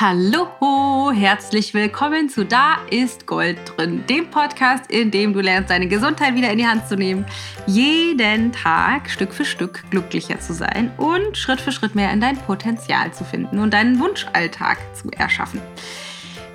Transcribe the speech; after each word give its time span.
Hallo, 0.00 1.10
herzlich 1.12 1.74
willkommen 1.74 2.28
zu 2.28 2.44
Da 2.44 2.76
ist 2.88 3.26
Gold 3.26 3.58
drin, 3.66 4.04
dem 4.08 4.30
Podcast, 4.30 4.88
in 4.92 5.10
dem 5.10 5.32
du 5.32 5.40
lernst, 5.40 5.70
deine 5.70 5.88
Gesundheit 5.88 6.36
wieder 6.36 6.52
in 6.52 6.58
die 6.58 6.66
Hand 6.68 6.86
zu 6.86 6.94
nehmen, 6.94 7.26
jeden 7.66 8.52
Tag 8.52 9.10
Stück 9.10 9.34
für 9.34 9.44
Stück 9.44 9.82
glücklicher 9.90 10.38
zu 10.38 10.54
sein 10.54 10.92
und 10.98 11.36
Schritt 11.36 11.60
für 11.60 11.72
Schritt 11.72 11.96
mehr 11.96 12.12
in 12.12 12.20
dein 12.20 12.36
Potenzial 12.36 13.12
zu 13.12 13.24
finden 13.24 13.58
und 13.58 13.74
deinen 13.74 13.98
Wunschalltag 13.98 14.78
zu 14.94 15.10
erschaffen. 15.10 15.60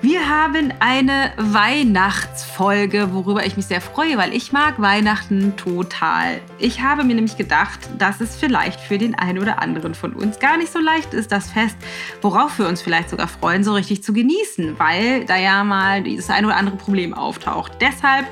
Wir 0.04 0.28
haben 0.28 0.70
eine 0.80 1.32
Weihnachtsfolge, 1.38 3.14
worüber 3.14 3.46
ich 3.46 3.56
mich 3.56 3.64
sehr 3.64 3.80
freue, 3.80 4.18
weil 4.18 4.34
ich 4.34 4.52
mag 4.52 4.78
Weihnachten 4.78 5.56
total. 5.56 6.42
Ich 6.58 6.82
habe 6.82 7.04
mir 7.04 7.14
nämlich 7.14 7.38
gedacht, 7.38 7.80
dass 7.96 8.20
es 8.20 8.36
vielleicht 8.36 8.80
für 8.80 8.98
den 8.98 9.14
einen 9.14 9.38
oder 9.38 9.62
anderen 9.62 9.94
von 9.94 10.12
uns 10.12 10.38
gar 10.40 10.58
nicht 10.58 10.70
so 10.70 10.78
leicht 10.78 11.14
ist, 11.14 11.32
das 11.32 11.50
Fest, 11.50 11.78
worauf 12.20 12.58
wir 12.58 12.68
uns 12.68 12.82
vielleicht 12.82 13.08
sogar 13.08 13.28
freuen, 13.28 13.64
so 13.64 13.72
richtig 13.72 14.04
zu 14.04 14.12
genießen, 14.12 14.78
weil 14.78 15.24
da 15.24 15.38
ja 15.38 15.64
mal 15.64 16.02
dieses 16.02 16.28
ein 16.28 16.44
oder 16.44 16.56
andere 16.56 16.76
Problem 16.76 17.14
auftaucht. 17.14 17.72
Deshalb 17.80 18.26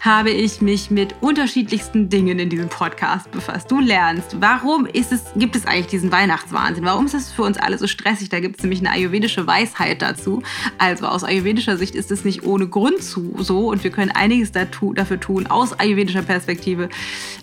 habe 0.00 0.30
ich 0.30 0.62
mich 0.62 0.90
mit 0.90 1.14
unterschiedlichsten 1.20 2.08
Dingen 2.08 2.38
in 2.38 2.48
diesem 2.48 2.70
Podcast 2.70 3.30
befasst. 3.30 3.70
Du 3.70 3.80
lernst, 3.80 4.40
warum 4.40 4.86
ist 4.86 5.12
es, 5.12 5.24
gibt 5.36 5.54
es 5.56 5.66
eigentlich 5.66 5.88
diesen 5.88 6.10
Weihnachtswahnsinn? 6.10 6.84
Warum 6.84 7.04
ist 7.04 7.14
es 7.14 7.30
für 7.30 7.42
uns 7.42 7.58
alle 7.58 7.76
so 7.76 7.86
stressig? 7.86 8.30
Da 8.30 8.40
gibt 8.40 8.56
es 8.56 8.62
nämlich 8.62 8.80
eine 8.80 8.92
ayurvedische 8.92 9.46
Weisheit 9.46 10.00
dazu. 10.00 10.42
Also 10.78 11.06
aus 11.06 11.22
ayurvedischer 11.22 11.76
Sicht 11.76 11.94
ist 11.94 12.10
es 12.10 12.24
nicht 12.24 12.44
ohne 12.44 12.66
Grund 12.66 13.02
zu, 13.02 13.34
so 13.38 13.68
und 13.68 13.84
wir 13.84 13.90
können 13.90 14.10
einiges 14.10 14.52
dafür 14.52 15.20
tun 15.20 15.46
aus 15.46 15.78
ayurvedischer 15.78 16.22
Perspektive, 16.22 16.88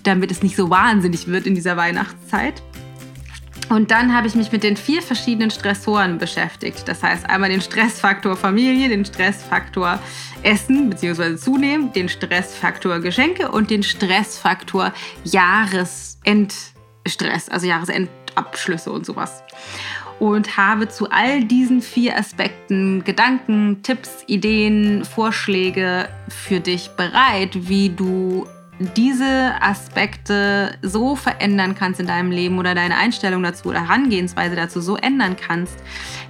damit 0.02 0.32
es 0.32 0.42
nicht 0.42 0.55
so 0.55 0.72
wahnsinnig 0.72 1.28
wird 1.28 1.46
in 1.46 1.54
dieser 1.54 1.78
Weihnachtszeit. 1.78 2.64
Und 3.70 3.92
dann 3.92 4.16
habe 4.16 4.28
ich 4.28 4.36
mich 4.36 4.52
mit 4.52 4.64
den 4.64 4.78
vier 4.78 5.02
verschiedenen 5.02 5.52
Stressoren 5.52 6.18
beschäftigt. 6.18 6.88
Das 6.88 7.04
heißt 7.04 7.30
einmal 7.30 7.50
den 7.50 7.62
Stressfaktor 7.62 8.38
Familie, 8.38 8.88
den 8.88 9.04
Stressfaktor 9.04 10.00
Essen 10.44 10.90
bzw. 10.90 11.36
Zunehmen, 11.36 11.91
den 11.91 12.08
Stressfaktor 12.08 12.99
Geschenke 12.99 13.52
und 13.52 13.70
den 13.70 13.84
Stressfaktor 13.84 14.94
Jahresendstress, 15.26 17.49
also 17.49 17.68
Jahresendabschlüsse 17.68 18.91
und 18.91 19.05
sowas. 19.05 19.44
Und 20.20 20.58
habe 20.58 20.88
zu 20.88 21.12
all 21.12 21.44
diesen 21.44 21.82
vier 21.82 22.18
Aspekten 22.18 23.04
Gedanken, 23.04 23.84
Tipps, 23.84 24.24
Ideen, 24.27 25.05
Vorschläge 25.05 26.10
für 26.30 26.60
dich 26.60 26.90
bereit, 26.92 27.52
wie 27.54 27.90
du 27.90 28.48
diese 28.80 29.56
Aspekte 29.62 30.78
so 30.82 31.16
verändern 31.16 31.76
kannst 31.76 32.00
in 32.00 32.08
deinem 32.08 32.32
Leben 32.32 32.60
oder 32.60 32.76
deine 32.76 32.98
Einstellung 32.98 33.44
dazu 33.44 33.70
oder 33.70 33.88
Herangehensweise 33.88 34.56
dazu 34.56 34.82
so 34.82 34.96
ändern 34.96 35.36
kannst, 35.36 35.76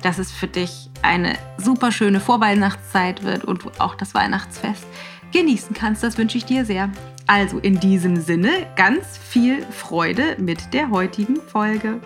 dass 0.01 0.17
es 0.17 0.31
für 0.31 0.47
dich 0.47 0.89
eine 1.01 1.33
super 1.57 1.91
schöne 1.91 2.19
Vorweihnachtszeit 2.19 3.23
wird 3.23 3.43
und 3.43 3.79
auch 3.79 3.95
das 3.95 4.13
Weihnachtsfest 4.13 4.85
genießen 5.33 5.75
kannst. 5.75 6.03
Das 6.03 6.17
wünsche 6.17 6.37
ich 6.37 6.45
dir 6.45 6.65
sehr. 6.65 6.89
Also 7.27 7.59
in 7.59 7.79
diesem 7.79 8.15
Sinne 8.15 8.49
ganz 8.77 9.17
viel 9.17 9.61
Freude 9.63 10.37
mit 10.39 10.73
der 10.73 10.89
heutigen 10.89 11.41
Folge. 11.41 11.99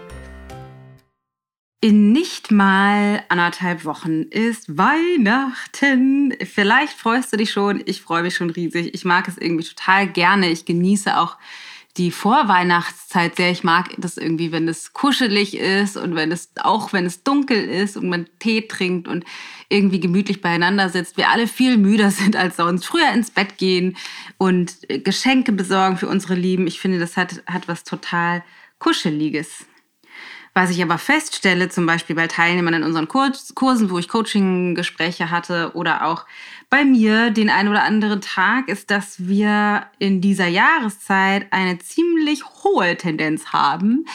In 1.83 2.11
nicht 2.11 2.51
mal 2.51 3.23
anderthalb 3.29 3.85
Wochen 3.85 4.21
ist 4.29 4.77
Weihnachten. 4.77 6.31
Vielleicht 6.45 6.93
freust 6.93 7.33
du 7.33 7.38
dich 7.38 7.51
schon. 7.51 7.81
Ich 7.85 8.03
freue 8.03 8.21
mich 8.21 8.35
schon 8.35 8.51
riesig. 8.51 8.93
Ich 8.93 9.03
mag 9.03 9.27
es 9.27 9.39
irgendwie 9.39 9.63
total 9.63 10.07
gerne. 10.07 10.51
Ich 10.51 10.65
genieße 10.65 11.17
auch 11.17 11.38
die 11.97 12.11
Vorweihnachtszeit 12.11 13.35
sehr. 13.35 13.49
Ich 13.49 13.63
mag 13.63 13.95
das 13.97 14.17
irgendwie, 14.17 14.51
wenn 14.51 14.67
es 14.67 14.93
kuschelig 14.93 15.57
ist 15.57 15.97
und 15.97 16.13
wenn 16.13 16.31
es 16.31 16.51
auch 16.61 16.93
wenn 16.93 17.07
es 17.07 17.23
dunkel 17.23 17.57
ist 17.57 17.97
und 17.97 18.09
man 18.09 18.29
Tee 18.38 18.61
trinkt 18.67 19.07
und 19.07 19.25
irgendwie 19.67 19.99
gemütlich 19.99 20.39
beieinander 20.39 20.88
sitzt. 20.89 21.17
Wir 21.17 21.29
alle 21.29 21.47
viel 21.47 21.77
müder 21.77 22.11
sind 22.11 22.35
als 22.35 22.57
sonst. 22.57 22.85
Früher 22.85 23.11
ins 23.11 23.31
Bett 23.31 23.57
gehen 23.57 23.97
und 24.38 24.77
Geschenke 25.03 25.51
besorgen 25.51 25.97
für 25.97 26.07
unsere 26.07 26.35
Lieben. 26.35 26.67
Ich 26.67 26.79
finde, 26.79 27.00
das 27.00 27.17
hat, 27.17 27.41
hat 27.47 27.67
was 27.67 27.83
total 27.83 28.44
Kuscheliges. 28.77 29.66
Was 30.53 30.69
ich 30.69 30.84
aber 30.84 30.97
feststelle, 30.97 31.69
zum 31.69 31.85
Beispiel 31.85 32.16
bei 32.16 32.28
Teilnehmern 32.28 32.73
in 32.73 32.84
unseren 32.84 33.07
Kursen, 33.07 33.89
wo 33.89 33.97
ich 33.97 34.09
Coaching-Gespräche 34.09 35.31
hatte 35.31 35.72
oder 35.75 36.06
auch 36.06 36.25
bei 36.69 36.84
mir 36.84 37.29
den 37.29 37.50
einen 37.50 37.69
oder 37.69 37.84
anderen 37.84 38.19
Tag, 38.19 38.67
ist, 38.67 38.91
dass 38.91 39.28
wir 39.28 39.85
in 39.97 40.19
dieser 40.19 40.47
Jahreszeit 40.47 41.47
eine 41.51 41.79
ziemlich 41.79 42.44
hohe 42.45 42.97
Tendenz 42.97 43.47
haben, 43.47 44.06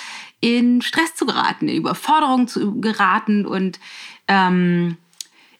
in 0.41 0.83
Stress 0.83 1.15
zu 1.15 1.25
geraten, 1.25 1.69
in 1.69 1.77
Überforderung 1.77 2.49
zu 2.49 2.81
geraten 2.81 3.47
und 3.47 3.81
ähm, 4.29 4.99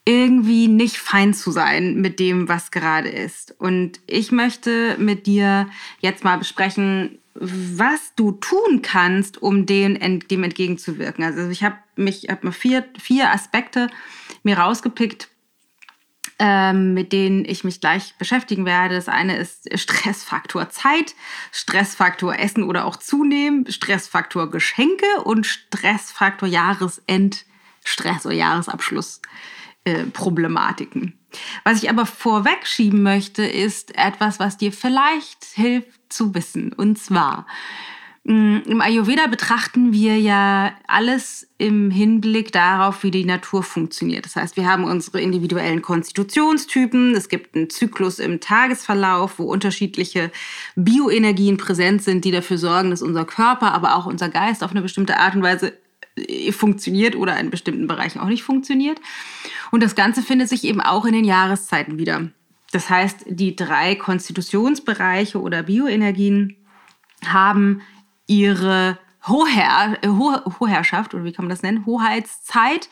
irgendwie 0.05 0.69
nicht 0.69 0.99
fein 0.99 1.33
zu 1.33 1.51
sein 1.51 2.01
mit 2.01 2.21
dem, 2.21 2.49
was 2.49 2.71
gerade 2.71 3.09
ist. 3.09 3.55
Und 3.59 4.01
ich 4.07 4.31
möchte 4.31 4.97
mit 4.99 5.27
dir 5.27 5.69
jetzt 6.01 6.23
mal 6.23 6.37
besprechen, 6.39 7.19
was 7.41 8.15
du 8.17 8.33
tun 8.33 8.83
kannst, 8.83 9.43
um 9.43 9.67
dem, 9.67 9.99
dem 10.29 10.45
entgegenzuwirken. 10.45 11.25
Also 11.25 11.49
ich 11.49 11.63
habe 11.63 11.77
mich 11.97 12.27
hab 12.29 12.45
mal 12.45 12.53
vier, 12.53 12.85
vier 12.99 13.31
Aspekte 13.31 13.89
mir 14.43 14.59
rausgepickt, 14.59 15.29
ähm, 16.39 16.95
mit 16.95 17.13
denen 17.13 17.45
ich 17.45 17.65
mich 17.65 17.81
gleich 17.81 18.15
beschäftigen 18.19 18.67
werde. 18.67 18.95
Das 18.95 19.09
eine 19.09 19.37
ist 19.37 19.69
Stressfaktor 19.79 20.69
Zeit, 20.71 21.15
Stressfaktor 21.53 22.39
Essen 22.39 22.65
oder 22.65 22.85
auch 22.85 22.97
Zunehmen, 22.97 23.71
Stressfaktor 23.71 24.51
Geschenke 24.51 25.23
und 25.25 25.47
Stressfaktor 25.47 26.49
Jahresendstress 26.49 28.27
oder 28.27 28.35
Jahresabschluss. 28.35 29.21
Äh, 29.87 30.07
Problematiken. 30.07 31.17
Was 31.63 31.81
ich 31.81 31.89
aber 31.89 32.07
vorwegschieben 32.07 33.05
möchte, 33.05 33.47
ist 33.47 33.97
etwas, 33.97 34.41
was 34.41 34.57
dir 34.57 34.73
vielleicht 34.73 35.45
hilft 35.45 35.96
zu 36.09 36.35
wissen. 36.35 36.73
Und 36.73 36.99
zwar, 36.99 37.47
mm, 38.25 38.59
im 38.67 38.81
Ayurveda 38.81 39.27
betrachten 39.27 39.93
wir 39.93 40.19
ja 40.19 40.73
alles 40.87 41.49
im 41.59 41.91
Hinblick 41.91 42.53
darauf, 42.53 43.03
wie 43.03 43.11
die 43.11 43.25
Natur 43.25 43.63
funktioniert. 43.63 44.27
Das 44.27 44.37
heißt, 44.37 44.57
wir 44.57 44.67
haben 44.67 44.85
unsere 44.85 45.21
individuellen 45.21 45.83
Konstitutionstypen. 45.83 47.15
Es 47.15 47.29
gibt 47.29 47.57
einen 47.57 47.71
Zyklus 47.71 48.19
im 48.19 48.41
Tagesverlauf, 48.41 49.39
wo 49.39 49.45
unterschiedliche 49.45 50.31
Bioenergien 50.75 51.57
präsent 51.57 52.03
sind, 52.03 52.25
die 52.25 52.31
dafür 52.31 52.59
sorgen, 52.59 52.91
dass 52.91 53.03
unser 53.03 53.25
Körper, 53.25 53.73
aber 53.73 53.97
auch 53.97 54.07
unser 54.07 54.29
Geist 54.29 54.63
auf 54.63 54.71
eine 54.71 54.83
bestimmte 54.83 55.19
Art 55.19 55.35
und 55.35 55.43
Weise 55.43 55.73
äh, 56.17 56.53
funktioniert 56.53 57.17
oder 57.17 57.39
in 57.39 57.51
bestimmten 57.51 57.87
Bereichen 57.87 58.21
auch 58.21 58.29
nicht 58.29 58.43
funktioniert. 58.43 59.01
Und 59.71 59.83
das 59.83 59.95
Ganze 59.95 60.23
findet 60.23 60.49
sich 60.49 60.65
eben 60.65 60.81
auch 60.81 61.05
in 61.05 61.13
den 61.13 61.25
Jahreszeiten 61.25 61.99
wieder. 61.99 62.29
Das 62.73 62.91
heißt, 62.91 63.25
die 63.29 63.57
drei 63.57 63.95
Konstitutionsbereiche 63.95 65.41
oder 65.41 65.63
Bioenergien 65.63 66.57
haben 67.25 67.83
ihre 68.27 68.99
Hoher, 69.27 69.99
Ho 70.07 70.41
Hoherrschaft 70.61 71.13
oder 71.15 71.25
wie 71.25 71.33
kann 71.33 71.47
man 71.47 71.51
das 71.51 71.63
nennen? 71.63 71.85
Hoheitszeit 71.85 72.89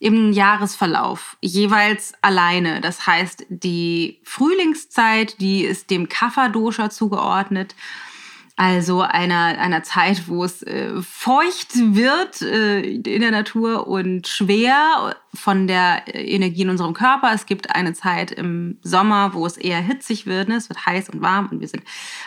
im 0.00 0.32
Jahresverlauf 0.32 1.36
jeweils 1.42 2.14
alleine. 2.22 2.80
Das 2.80 3.06
heißt, 3.06 3.46
die 3.50 4.20
Frühlingszeit, 4.24 5.40
die 5.40 5.62
ist 5.62 5.90
dem 5.90 6.08
Kapha-Dosha 6.08 6.88
zugeordnet 6.88 7.74
also 8.56 9.00
einer, 9.00 9.58
einer 9.58 9.82
Zeit, 9.82 10.28
wo 10.28 10.44
es 10.44 10.62
äh, 10.62 11.02
feucht 11.02 11.74
wird 11.74 12.40
äh, 12.40 12.82
in 12.82 13.20
der 13.20 13.32
Natur 13.32 13.88
und 13.88 14.28
schwer 14.28 15.16
von 15.34 15.66
der 15.66 16.06
äh, 16.06 16.24
Energie 16.24 16.62
in 16.62 16.70
unserem 16.70 16.94
Körper. 16.94 17.32
Es 17.34 17.46
gibt 17.46 17.74
eine 17.74 17.94
Zeit 17.94 18.30
im 18.30 18.78
Sommer, 18.82 19.34
wo 19.34 19.44
es 19.44 19.56
eher 19.56 19.80
hitzig 19.80 20.26
wird. 20.26 20.48
Ne? 20.48 20.54
Es 20.54 20.68
wird 20.68 20.86
heiß 20.86 21.08
und 21.10 21.20
warm 21.20 21.48
und 21.50 21.60
wir 21.60 21.66
sind, 21.66 21.82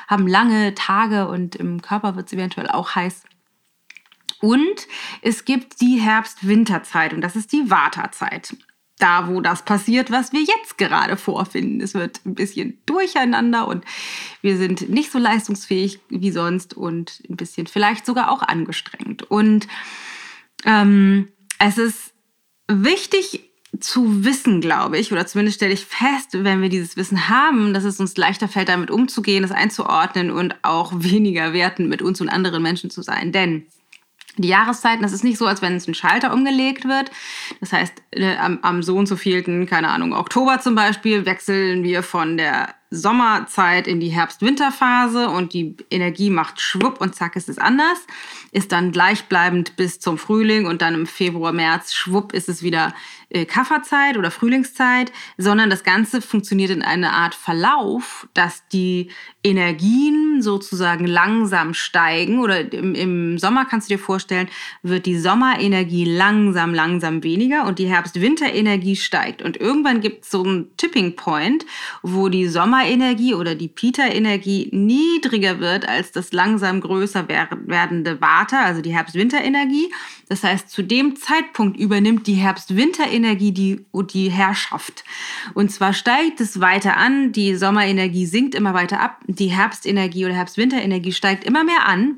haben 0.07 0.27
lange 0.27 0.75
Tage 0.75 1.29
und 1.29 1.55
im 1.55 1.81
Körper 1.81 2.17
wird 2.17 2.27
es 2.27 2.33
eventuell 2.33 2.67
auch 2.67 2.95
heiß. 2.95 3.23
Und 4.41 4.87
es 5.21 5.45
gibt 5.45 5.79
die 5.79 5.95
Herbst-Winterzeit 5.95 7.13
und 7.13 7.21
das 7.21 7.37
ist 7.37 7.53
die 7.53 7.69
Vata-Zeit 7.69 8.55
da, 8.99 9.27
wo 9.27 9.41
das 9.41 9.63
passiert, 9.63 10.11
was 10.11 10.33
wir 10.33 10.41
jetzt 10.41 10.77
gerade 10.77 11.17
vorfinden. 11.17 11.81
Es 11.81 11.93
wird 11.93 12.21
ein 12.25 12.35
bisschen 12.35 12.79
durcheinander 12.85 13.67
und 13.67 13.85
wir 14.41 14.57
sind 14.57 14.89
nicht 14.89 15.11
so 15.11 15.19
leistungsfähig 15.19 15.99
wie 16.09 16.31
sonst 16.31 16.75
und 16.75 17.21
ein 17.29 17.37
bisschen 17.37 17.67
vielleicht 17.67 18.05
sogar 18.05 18.31
auch 18.31 18.41
angestrengt. 18.41 19.23
Und 19.23 19.67
ähm, 20.65 21.29
es 21.59 21.77
ist 21.77 22.13
wichtig 22.67 23.43
zu 23.79 24.23
wissen, 24.23 24.61
glaube 24.61 24.97
ich, 24.97 25.11
oder 25.11 25.27
zumindest 25.27 25.57
stelle 25.57 25.73
ich 25.73 25.85
fest, 25.85 26.29
wenn 26.31 26.61
wir 26.61 26.69
dieses 26.69 26.97
Wissen 26.97 27.29
haben, 27.29 27.73
dass 27.73 27.83
es 27.83 27.99
uns 27.99 28.17
leichter 28.17 28.47
fällt, 28.47 28.69
damit 28.69 28.89
umzugehen, 28.89 29.43
das 29.43 29.51
einzuordnen 29.51 30.31
und 30.31 30.55
auch 30.63 30.91
weniger 30.95 31.53
wertend 31.53 31.89
mit 31.89 32.01
uns 32.01 32.19
und 32.21 32.29
anderen 32.29 32.63
Menschen 32.63 32.89
zu 32.89 33.01
sein. 33.01 33.31
Denn 33.31 33.67
die 34.37 34.47
Jahreszeiten, 34.47 35.01
das 35.01 35.13
ist 35.13 35.23
nicht 35.23 35.37
so, 35.37 35.45
als 35.45 35.61
wenn 35.61 35.75
es 35.75 35.87
ein 35.87 35.93
Schalter 35.93 36.33
umgelegt 36.33 36.85
wird. 36.85 37.11
Das 37.59 37.73
heißt, 37.73 37.93
äh, 38.11 38.35
am, 38.37 38.59
am 38.61 38.83
so 38.83 38.95
und 38.95 39.07
so 39.07 39.15
vielten, 39.15 39.65
keine 39.65 39.89
Ahnung, 39.89 40.13
Oktober 40.13 40.59
zum 40.59 40.75
Beispiel, 40.75 41.25
wechseln 41.25 41.83
wir 41.83 42.03
von 42.03 42.37
der 42.37 42.75
Sommerzeit 42.89 43.87
in 43.87 43.99
die 43.99 44.09
Herbst-Winterphase 44.09 45.29
und 45.29 45.53
die 45.53 45.75
Energie 45.91 46.29
macht 46.29 46.61
schwupp 46.61 47.01
und 47.01 47.15
zack 47.15 47.35
ist 47.35 47.49
es 47.49 47.57
anders, 47.57 47.97
ist 48.51 48.71
dann 48.71 48.93
gleichbleibend 48.93 49.75
bis 49.75 49.99
zum 49.99 50.17
Frühling 50.17 50.65
und 50.67 50.81
dann 50.81 50.93
im 50.93 51.05
Februar, 51.05 51.51
März 51.51 51.93
schwupp 51.93 52.33
ist 52.33 52.47
es 52.47 52.63
wieder 52.63 52.93
äh, 53.29 53.45
Kafferzeit 53.45 54.17
oder 54.17 54.31
Frühlingszeit, 54.31 55.11
sondern 55.37 55.69
das 55.69 55.83
Ganze 55.83 56.21
funktioniert 56.21 56.69
in 56.69 56.81
einer 56.81 57.11
Art 57.11 57.35
Verlauf, 57.35 58.25
dass 58.33 58.65
die 58.69 59.09
Energien 59.43 60.41
sozusagen 60.41 61.05
langsam 61.05 61.73
steigen 61.73 62.39
oder 62.39 62.71
im, 62.71 62.95
im 62.95 63.37
Sommer 63.37 63.65
kannst 63.65 63.89
du 63.89 63.95
dir 63.95 63.99
vorstellen, 63.99 64.47
wird 64.81 65.05
die 65.05 65.19
Sommerenergie 65.19 66.05
langsam, 66.05 66.73
langsam 66.73 67.21
weniger 67.21 67.67
und 67.67 67.79
die 67.79 67.87
Herbst-Winter-Energie 67.87 68.95
steigt 68.95 69.41
und 69.41 69.57
irgendwann 69.57 69.99
gibt 69.99 70.23
es 70.23 70.31
so 70.31 70.43
einen 70.43 70.77
Tipping 70.77 71.17
Point, 71.17 71.65
wo 72.03 72.29
die 72.29 72.47
Sommerenergie 72.47 73.33
oder 73.33 73.55
die 73.55 73.67
Pita-Energie 73.67 74.69
niedriger 74.71 75.59
wird 75.59 75.87
als 75.87 76.13
das 76.13 76.31
langsam 76.31 76.79
größer 76.79 77.27
werdende 77.27 78.21
Vata, 78.21 78.63
also 78.63 78.81
die 78.81 78.93
Herbst-Winter-Energie. 78.93 79.91
Das 80.29 80.43
heißt, 80.43 80.69
zu 80.69 80.81
dem 80.81 81.15
Zeitpunkt 81.15 81.77
übernimmt 81.77 82.27
die 82.27 82.33
Herbst-Winter-Energie 82.33 83.16
die, 83.19 83.85
die 83.93 84.31
Herrschaft. 84.31 85.03
Und 85.53 85.71
zwar 85.71 85.93
steigt 85.93 86.41
es 86.41 86.59
weiter 86.59 86.97
an, 86.97 87.31
die 87.31 87.55
Sommerenergie 87.55 88.25
sinkt 88.25 88.55
immer 88.55 88.73
weiter 88.73 88.99
ab, 88.99 89.21
die 89.27 89.47
Herbstenergie 89.47 90.25
oder 90.25 90.35
Herbst-Winter-Energie 90.35 91.11
steigt 91.11 91.43
immer 91.43 91.63
mehr 91.63 91.87
an, 91.87 92.17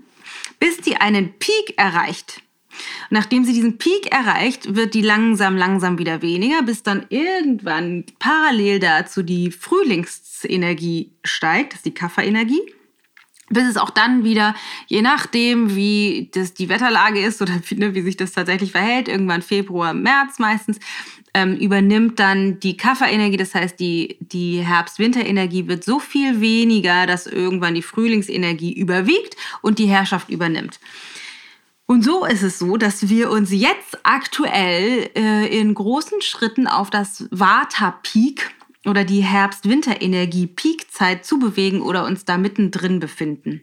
bis 0.60 0.78
die 0.78 0.98
einen 0.98 1.34
Peak 1.40 1.74
erreicht. 1.78 2.42
Nachdem 3.10 3.44
sie 3.44 3.54
diesen 3.54 3.78
Peak 3.78 4.12
erreicht, 4.12 4.76
wird 4.76 4.94
die 4.94 5.02
langsam, 5.02 5.58
langsam 5.58 5.98
wieder 5.98 6.22
weniger, 6.22 6.62
bis 6.62 6.84
dann 6.84 7.06
irgendwann 7.10 8.06
parallel 8.20 8.80
dazu 8.80 9.24
die 9.24 9.52
Frühlingsenergie 9.52 11.12
steigt, 11.24 11.74
das 11.74 11.80
ist 11.80 11.86
die 11.86 11.94
Kafferenergie. 11.94 12.62
Bis 13.50 13.68
es 13.68 13.78
auch 13.78 13.90
dann 13.90 14.24
wieder, 14.24 14.56
je 14.88 15.02
nachdem, 15.02 15.76
wie 15.76 16.30
das 16.34 16.54
die 16.54 16.70
Wetterlage 16.70 17.20
ist 17.20 17.42
oder 17.42 17.54
wie, 17.68 17.76
ne, 17.76 17.96
wie 17.96 18.02
sich 18.02 18.18
das 18.18 18.32
tatsächlich 18.32 18.72
verhält, 18.72 19.08
irgendwann 19.08 19.42
Februar, 19.42 19.94
März 19.94 20.40
meistens, 20.40 20.80
ähm, 21.34 21.56
übernimmt 21.56 22.20
dann 22.20 22.60
die 22.60 22.78
Kafferenergie, 22.78 23.38
das 23.38 23.54
heißt 23.54 23.80
die, 23.80 24.18
die 24.20 24.62
Herbst-Winter-Energie 24.62 25.68
wird 25.68 25.84
so 25.84 26.00
viel 26.00 26.42
weniger, 26.42 27.06
dass 27.06 27.28
irgendwann 27.28 27.76
die 27.76 27.82
Frühlingsenergie 27.82 28.74
überwiegt 28.74 29.36
und 29.62 29.80
die 29.80 29.88
Herrschaft 29.88 30.30
übernimmt. 30.30 30.80
Und 31.86 32.04
so 32.04 32.24
ist 32.24 32.44
es 32.44 32.60
so, 32.60 32.78
dass 32.78 33.10
wir 33.10 33.32
uns 33.32 33.52
jetzt 33.52 33.98
aktuell 34.04 35.10
äh, 35.16 35.60
in 35.60 35.74
großen 35.74 36.22
Schritten 36.22 36.68
auf 36.68 36.92
das 36.92 37.28
Vata-Peak 37.32 38.52
oder 38.86 39.04
die 39.04 39.22
Herbst-Winter-Energie-Peakzeit 39.22 41.26
zubewegen 41.26 41.82
oder 41.82 42.06
uns 42.06 42.26
da 42.26 42.38
mittendrin 42.38 43.00
befinden. 43.00 43.62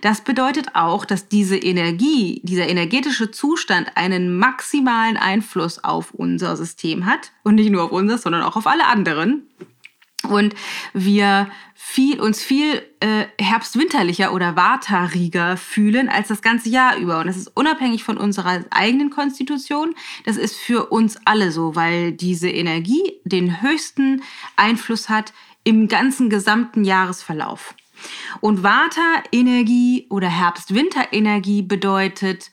Das 0.00 0.22
bedeutet 0.22 0.74
auch, 0.74 1.04
dass 1.04 1.28
diese 1.28 1.56
Energie, 1.56 2.40
dieser 2.44 2.68
energetische 2.68 3.30
Zustand 3.30 3.96
einen 3.96 4.36
maximalen 4.36 5.16
Einfluss 5.16 5.84
auf 5.84 6.12
unser 6.12 6.56
System 6.56 7.06
hat. 7.06 7.32
Und 7.44 7.56
nicht 7.56 7.70
nur 7.70 7.84
auf 7.84 7.92
unser, 7.92 8.18
sondern 8.18 8.42
auch 8.42 8.56
auf 8.56 8.66
alle 8.66 8.86
anderen 8.86 9.46
und 10.28 10.54
wir 10.92 11.50
viel, 11.74 12.20
uns 12.20 12.42
viel 12.42 12.82
äh, 13.00 13.24
herbstwinterlicher 13.40 14.32
oder 14.32 14.54
watariger 14.54 15.56
fühlen 15.56 16.08
als 16.08 16.28
das 16.28 16.42
ganze 16.42 16.68
Jahr 16.68 16.96
über. 16.96 17.20
Und 17.20 17.26
das 17.26 17.36
ist 17.36 17.56
unabhängig 17.56 18.04
von 18.04 18.16
unserer 18.16 18.64
eigenen 18.70 19.10
Konstitution. 19.10 19.94
Das 20.24 20.36
ist 20.36 20.56
für 20.56 20.86
uns 20.86 21.18
alle 21.24 21.50
so, 21.50 21.74
weil 21.74 22.12
diese 22.12 22.48
Energie 22.48 23.14
den 23.24 23.62
höchsten 23.62 24.22
Einfluss 24.56 25.08
hat 25.08 25.32
im 25.64 25.88
ganzen 25.88 26.30
gesamten 26.30 26.84
Jahresverlauf. 26.84 27.74
Und 28.40 28.62
Vata-Energie 28.62 30.06
oder 30.10 30.28
Herbst-Winter-Energie 30.28 31.62
bedeutet, 31.62 32.50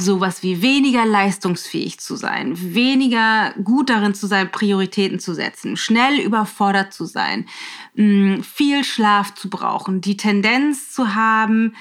sowas 0.00 0.42
wie 0.42 0.62
weniger 0.62 1.04
leistungsfähig 1.04 1.98
zu 1.98 2.16
sein, 2.16 2.54
weniger 2.74 3.52
gut 3.62 3.90
darin 3.90 4.14
zu 4.14 4.26
sein, 4.26 4.50
Prioritäten 4.50 5.18
zu 5.18 5.34
setzen, 5.34 5.76
schnell 5.76 6.20
überfordert 6.20 6.92
zu 6.92 7.04
sein, 7.04 7.46
mm, 7.94 8.40
viel 8.40 8.84
Schlaf 8.84 9.34
zu 9.34 9.50
brauchen, 9.50 10.00
die 10.00 10.16
Tendenz 10.16 10.92
zu 10.92 11.14
haben, 11.14 11.74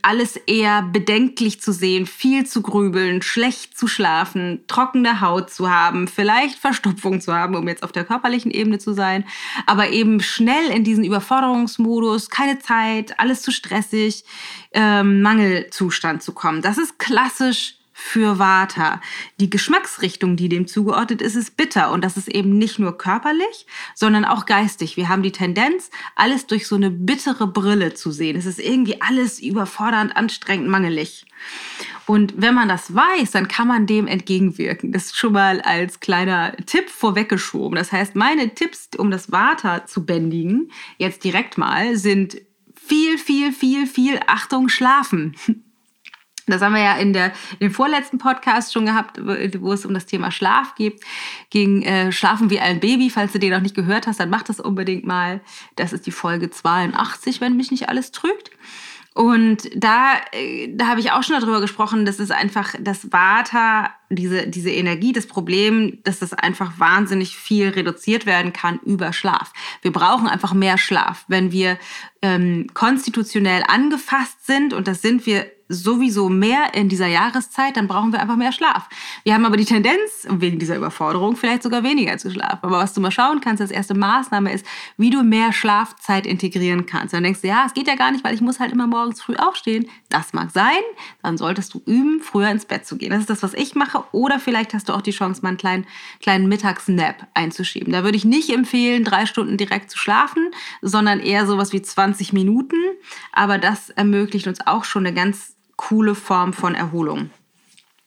alles 0.00 0.36
eher 0.36 0.82
bedenklich 0.82 1.60
zu 1.60 1.72
sehen, 1.72 2.06
viel 2.06 2.46
zu 2.46 2.62
grübeln, 2.62 3.20
schlecht 3.20 3.76
zu 3.76 3.86
schlafen, 3.86 4.64
trockene 4.68 5.20
Haut 5.20 5.50
zu 5.50 5.70
haben, 5.70 6.08
vielleicht 6.08 6.58
Verstopfung 6.58 7.20
zu 7.20 7.34
haben, 7.34 7.54
um 7.54 7.68
jetzt 7.68 7.82
auf 7.82 7.92
der 7.92 8.04
körperlichen 8.04 8.50
Ebene 8.50 8.78
zu 8.78 8.94
sein, 8.94 9.24
aber 9.66 9.90
eben 9.90 10.20
schnell 10.20 10.70
in 10.70 10.82
diesen 10.82 11.04
Überforderungsmodus, 11.04 12.30
keine 12.30 12.58
Zeit, 12.58 13.20
alles 13.20 13.42
zu 13.42 13.50
stressig, 13.50 14.24
ähm, 14.72 15.20
Mangelzustand 15.20 16.22
zu 16.22 16.32
kommen. 16.32 16.62
Das 16.62 16.78
ist 16.78 16.98
klassisch 16.98 17.74
für 17.96 18.40
Vata. 18.40 19.00
Die 19.38 19.48
Geschmacksrichtung, 19.48 20.34
die 20.36 20.48
dem 20.48 20.66
zugeordnet 20.66 21.22
ist, 21.22 21.36
ist 21.36 21.56
bitter. 21.56 21.92
Und 21.92 22.02
das 22.04 22.16
ist 22.16 22.28
eben 22.28 22.58
nicht 22.58 22.80
nur 22.80 22.98
körperlich, 22.98 23.66
sondern 23.94 24.24
auch 24.24 24.46
geistig. 24.46 24.96
Wir 24.96 25.08
haben 25.08 25.22
die 25.22 25.30
Tendenz, 25.30 25.90
alles 26.16 26.46
durch 26.48 26.66
so 26.66 26.74
eine 26.74 26.90
bittere 26.90 27.46
Brille 27.46 27.94
zu 27.94 28.10
sehen. 28.10 28.36
Es 28.36 28.46
ist 28.46 28.58
irgendwie 28.58 29.00
alles 29.00 29.40
überfordernd, 29.40 30.16
anstrengend, 30.16 30.68
mangelig. 30.68 31.24
Und 32.06 32.34
wenn 32.36 32.54
man 32.54 32.68
das 32.68 32.92
weiß, 32.94 33.30
dann 33.30 33.46
kann 33.46 33.68
man 33.68 33.86
dem 33.86 34.08
entgegenwirken. 34.08 34.90
Das 34.90 35.06
ist 35.06 35.16
schon 35.16 35.32
mal 35.32 35.60
als 35.60 36.00
kleiner 36.00 36.56
Tipp 36.66 36.90
vorweggeschoben. 36.90 37.76
Das 37.76 37.92
heißt, 37.92 38.16
meine 38.16 38.54
Tipps, 38.54 38.88
um 38.98 39.12
das 39.12 39.30
Vata 39.30 39.86
zu 39.86 40.04
bändigen, 40.04 40.72
jetzt 40.98 41.22
direkt 41.22 41.58
mal, 41.58 41.96
sind 41.96 42.38
viel, 42.74 43.18
viel, 43.18 43.52
viel, 43.52 43.86
viel 43.86 44.18
Achtung, 44.26 44.68
schlafen. 44.68 45.36
Das 46.46 46.62
haben 46.62 46.74
wir 46.74 46.82
ja 46.82 46.96
in, 46.96 47.12
der, 47.12 47.26
in 47.52 47.68
dem 47.68 47.70
vorletzten 47.70 48.18
Podcast 48.18 48.72
schon 48.72 48.86
gehabt, 48.86 49.18
wo 49.22 49.72
es 49.72 49.86
um 49.86 49.94
das 49.94 50.06
Thema 50.06 50.30
Schlaf 50.30 50.74
geht. 50.74 51.00
Ging 51.50 51.82
äh, 51.82 52.12
Schlafen 52.12 52.50
wie 52.50 52.60
ein 52.60 52.80
Baby. 52.80 53.10
Falls 53.10 53.32
du 53.32 53.38
den 53.38 53.52
noch 53.52 53.60
nicht 53.60 53.74
gehört 53.74 54.06
hast, 54.06 54.20
dann 54.20 54.30
mach 54.30 54.42
das 54.42 54.60
unbedingt 54.60 55.06
mal. 55.06 55.40
Das 55.76 55.92
ist 55.92 56.06
die 56.06 56.12
Folge 56.12 56.50
82, 56.50 57.40
wenn 57.40 57.56
mich 57.56 57.70
nicht 57.70 57.88
alles 57.88 58.12
trügt. 58.12 58.50
Und 59.14 59.70
da, 59.76 60.14
äh, 60.32 60.74
da 60.74 60.88
habe 60.88 60.98
ich 60.98 61.12
auch 61.12 61.22
schon 61.22 61.38
darüber 61.38 61.60
gesprochen, 61.60 62.04
das 62.04 62.18
ist 62.18 62.32
einfach 62.32 62.74
das 62.80 63.12
Vata, 63.12 63.94
diese, 64.10 64.48
diese 64.48 64.70
Energie, 64.70 65.12
das 65.12 65.28
Problem, 65.28 66.00
dass 66.02 66.18
das 66.18 66.32
einfach 66.32 66.80
wahnsinnig 66.80 67.36
viel 67.36 67.68
reduziert 67.68 68.26
werden 68.26 68.52
kann 68.52 68.80
über 68.84 69.12
Schlaf. 69.12 69.52
Wir 69.82 69.92
brauchen 69.92 70.26
einfach 70.26 70.52
mehr 70.52 70.78
Schlaf. 70.78 71.24
Wenn 71.28 71.52
wir 71.52 71.78
ähm, 72.22 72.66
konstitutionell 72.74 73.62
angefasst 73.68 74.44
sind, 74.46 74.74
und 74.74 74.88
das 74.88 75.00
sind 75.00 75.26
wir 75.26 75.46
sowieso 75.68 76.28
mehr 76.28 76.74
in 76.74 76.88
dieser 76.88 77.06
Jahreszeit, 77.06 77.76
dann 77.76 77.88
brauchen 77.88 78.12
wir 78.12 78.20
einfach 78.20 78.36
mehr 78.36 78.52
Schlaf. 78.52 78.88
Wir 79.22 79.34
haben 79.34 79.44
aber 79.44 79.56
die 79.56 79.64
Tendenz, 79.64 80.26
wegen 80.28 80.58
dieser 80.58 80.76
Überforderung, 80.76 81.36
vielleicht 81.36 81.62
sogar 81.62 81.82
weniger 81.82 82.18
zu 82.18 82.30
schlafen. 82.30 82.58
Aber 82.62 82.78
was 82.78 82.92
du 82.92 83.00
mal 83.00 83.10
schauen 83.10 83.40
kannst, 83.40 83.62
als 83.62 83.70
erste 83.70 83.94
Maßnahme 83.94 84.52
ist, 84.52 84.66
wie 84.96 85.10
du 85.10 85.22
mehr 85.22 85.52
Schlafzeit 85.52 86.26
integrieren 86.26 86.86
kannst. 86.86 87.14
Dann 87.14 87.22
denkst 87.22 87.40
du, 87.40 87.48
ja, 87.48 87.64
es 87.66 87.74
geht 87.74 87.88
ja 87.88 87.94
gar 87.94 88.10
nicht, 88.10 88.24
weil 88.24 88.34
ich 88.34 88.40
muss 88.40 88.60
halt 88.60 88.72
immer 88.72 88.86
morgens 88.86 89.22
früh 89.22 89.36
aufstehen. 89.36 89.86
Das 90.10 90.32
mag 90.32 90.50
sein, 90.50 90.82
dann 91.22 91.38
solltest 91.38 91.72
du 91.74 91.82
üben, 91.86 92.20
früher 92.20 92.50
ins 92.50 92.66
Bett 92.66 92.86
zu 92.86 92.96
gehen. 92.96 93.10
Das 93.10 93.20
ist 93.20 93.30
das, 93.30 93.42
was 93.42 93.54
ich 93.54 93.74
mache. 93.74 94.04
Oder 94.12 94.38
vielleicht 94.38 94.74
hast 94.74 94.88
du 94.88 94.92
auch 94.92 95.02
die 95.02 95.12
Chance, 95.12 95.42
mal 95.42 95.48
einen 95.48 95.58
kleinen, 95.58 95.86
kleinen 96.20 96.48
Mittagsnap 96.48 97.26
einzuschieben. 97.34 97.92
Da 97.92 98.04
würde 98.04 98.16
ich 98.16 98.24
nicht 98.24 98.50
empfehlen, 98.50 99.04
drei 99.04 99.26
Stunden 99.26 99.56
direkt 99.56 99.90
zu 99.90 99.98
schlafen, 99.98 100.50
sondern 100.82 101.20
eher 101.20 101.46
sowas 101.46 101.72
wie 101.72 101.82
20 101.82 102.32
Minuten. 102.32 102.76
Aber 103.32 103.58
das 103.58 103.90
ermöglicht 103.90 104.46
uns 104.46 104.66
auch 104.66 104.84
schon 104.84 105.06
eine 105.06 105.14
ganz 105.14 105.54
coole 105.76 106.14
Form 106.14 106.52
von 106.52 106.74
Erholung. 106.74 107.30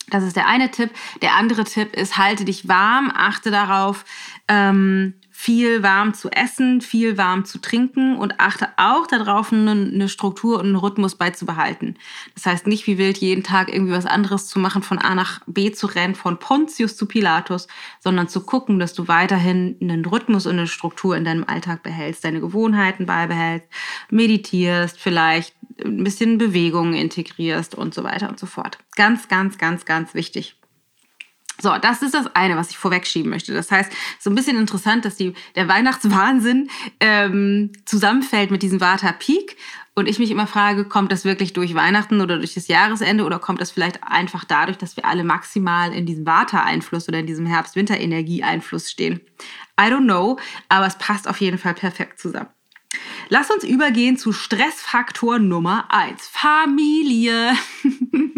Das 0.09 0.23
ist 0.23 0.35
der 0.35 0.47
eine 0.47 0.71
Tipp. 0.71 0.91
Der 1.21 1.35
andere 1.35 1.65
Tipp 1.65 1.93
ist, 1.93 2.17
halte 2.17 2.45
dich 2.45 2.67
warm, 2.67 3.11
achte 3.13 3.51
darauf, 3.51 4.05
ähm, 4.47 5.15
viel 5.39 5.83
warm 5.83 6.15
zu 6.15 6.31
essen, 6.31 6.81
viel 6.81 7.15
warm 7.19 7.45
zu 7.45 7.59
trinken 7.59 8.17
und 8.17 8.39
achte 8.39 8.69
auch 8.77 9.05
darauf, 9.05 9.53
eine 9.53 10.09
Struktur 10.09 10.57
und 10.57 10.65
einen 10.65 10.75
Rhythmus 10.75 11.13
beizubehalten. 11.13 11.99
Das 12.33 12.47
heißt 12.47 12.65
nicht 12.65 12.87
wie 12.87 12.97
wild 12.97 13.19
jeden 13.19 13.43
Tag 13.43 13.71
irgendwie 13.71 13.93
was 13.93 14.07
anderes 14.07 14.47
zu 14.47 14.57
machen, 14.57 14.81
von 14.81 14.97
A 14.97 15.13
nach 15.13 15.41
B 15.45 15.71
zu 15.71 15.85
rennen, 15.85 16.15
von 16.15 16.39
Pontius 16.39 16.97
zu 16.97 17.05
Pilatus, 17.05 17.67
sondern 17.99 18.27
zu 18.27 18.41
gucken, 18.41 18.79
dass 18.79 18.95
du 18.95 19.07
weiterhin 19.07 19.77
einen 19.79 20.03
Rhythmus 20.05 20.47
und 20.47 20.53
eine 20.53 20.65
Struktur 20.65 21.15
in 21.15 21.23
deinem 21.23 21.43
Alltag 21.43 21.83
behältst, 21.83 22.23
deine 22.23 22.39
Gewohnheiten 22.39 23.05
beibehältst, 23.05 23.69
meditierst, 24.09 24.99
vielleicht 24.99 25.53
ein 25.83 26.03
bisschen 26.03 26.37
Bewegung 26.37 26.93
integrierst 26.93 27.75
und 27.75 27.93
so 27.93 28.03
weiter 28.03 28.29
und 28.29 28.39
so 28.39 28.45
fort. 28.45 28.77
Ganz, 28.95 29.27
ganz, 29.27 29.57
ganz, 29.57 29.85
ganz 29.85 30.13
wichtig. 30.13 30.55
So, 31.59 31.75
das 31.81 32.03
ist 32.03 32.13
das 32.13 32.35
eine, 32.35 32.55
was 32.55 32.69
ich 32.69 32.77
vorwegschieben 32.77 33.31
möchte. 33.31 33.53
Das 33.53 33.71
heißt, 33.71 33.91
so 34.19 34.29
ein 34.29 34.35
bisschen 34.35 34.57
interessant, 34.57 35.05
dass 35.05 35.15
die, 35.15 35.33
der 35.55 35.67
Weihnachtswahnsinn 35.67 36.69
ähm, 36.99 37.71
zusammenfällt 37.85 38.51
mit 38.51 38.61
diesem 38.61 38.79
Vata 38.79 39.11
Peak. 39.11 39.57
Und 39.95 40.07
ich 40.07 40.19
mich 40.19 40.29
immer 40.29 40.45
frage, 40.45 40.85
kommt 40.85 41.11
das 41.11 41.25
wirklich 41.25 41.53
durch 41.53 41.73
Weihnachten 41.73 42.21
oder 42.21 42.37
durch 42.37 42.53
das 42.53 42.67
Jahresende 42.67 43.23
oder 43.23 43.39
kommt 43.39 43.59
das 43.59 43.71
vielleicht 43.71 44.03
einfach 44.03 44.45
dadurch, 44.45 44.77
dass 44.77 44.95
wir 44.95 45.05
alle 45.05 45.23
maximal 45.23 45.91
in 45.91 46.05
diesem 46.05 46.27
Vata-Einfluss 46.27 47.07
oder 47.07 47.17
in 47.17 47.25
diesem 47.25 47.47
Herbst-Winter-Energie-Einfluss 47.47 48.91
stehen? 48.91 49.21
I 49.79 49.85
don't 49.85 50.03
know, 50.03 50.37
aber 50.69 50.85
es 50.85 50.99
passt 50.99 51.27
auf 51.27 51.41
jeden 51.41 51.57
Fall 51.57 51.73
perfekt 51.73 52.19
zusammen. 52.19 52.49
Lass 53.29 53.51
uns 53.51 53.63
übergehen 53.63 54.17
zu 54.17 54.31
Stressfaktor 54.31 55.39
Nummer 55.39 55.85
eins: 55.89 56.27
Familie. 56.27 57.53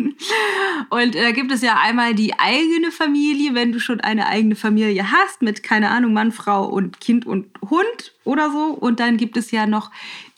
Und 0.90 1.16
da 1.16 1.32
gibt 1.32 1.52
es 1.52 1.62
ja 1.62 1.78
einmal 1.80 2.14
die 2.14 2.38
eigene 2.38 2.92
Familie, 2.92 3.54
wenn 3.54 3.72
du 3.72 3.80
schon 3.80 4.02
eine 4.02 4.28
eigene 4.28 4.56
Familie 4.56 5.12
hast, 5.12 5.42
mit, 5.42 5.64
keine 5.64 5.90
Ahnung, 5.90 6.14
Mann, 6.14 6.32
Frau 6.32 6.66
und 6.66 7.00
Kind 7.00 7.26
und 7.26 7.48
Hund 7.70 8.16
oder 8.26 8.52
so. 8.52 8.74
Und 8.74 9.00
dann 9.00 9.18
gibt 9.18 9.38
es 9.38 9.52
ja 9.52 9.66
noch 9.66 9.92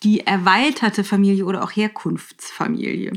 die 0.03 0.25
erweiterte 0.25 1.03
Familie 1.03 1.45
oder 1.45 1.63
auch 1.63 1.71
Herkunftsfamilie. 1.71 3.13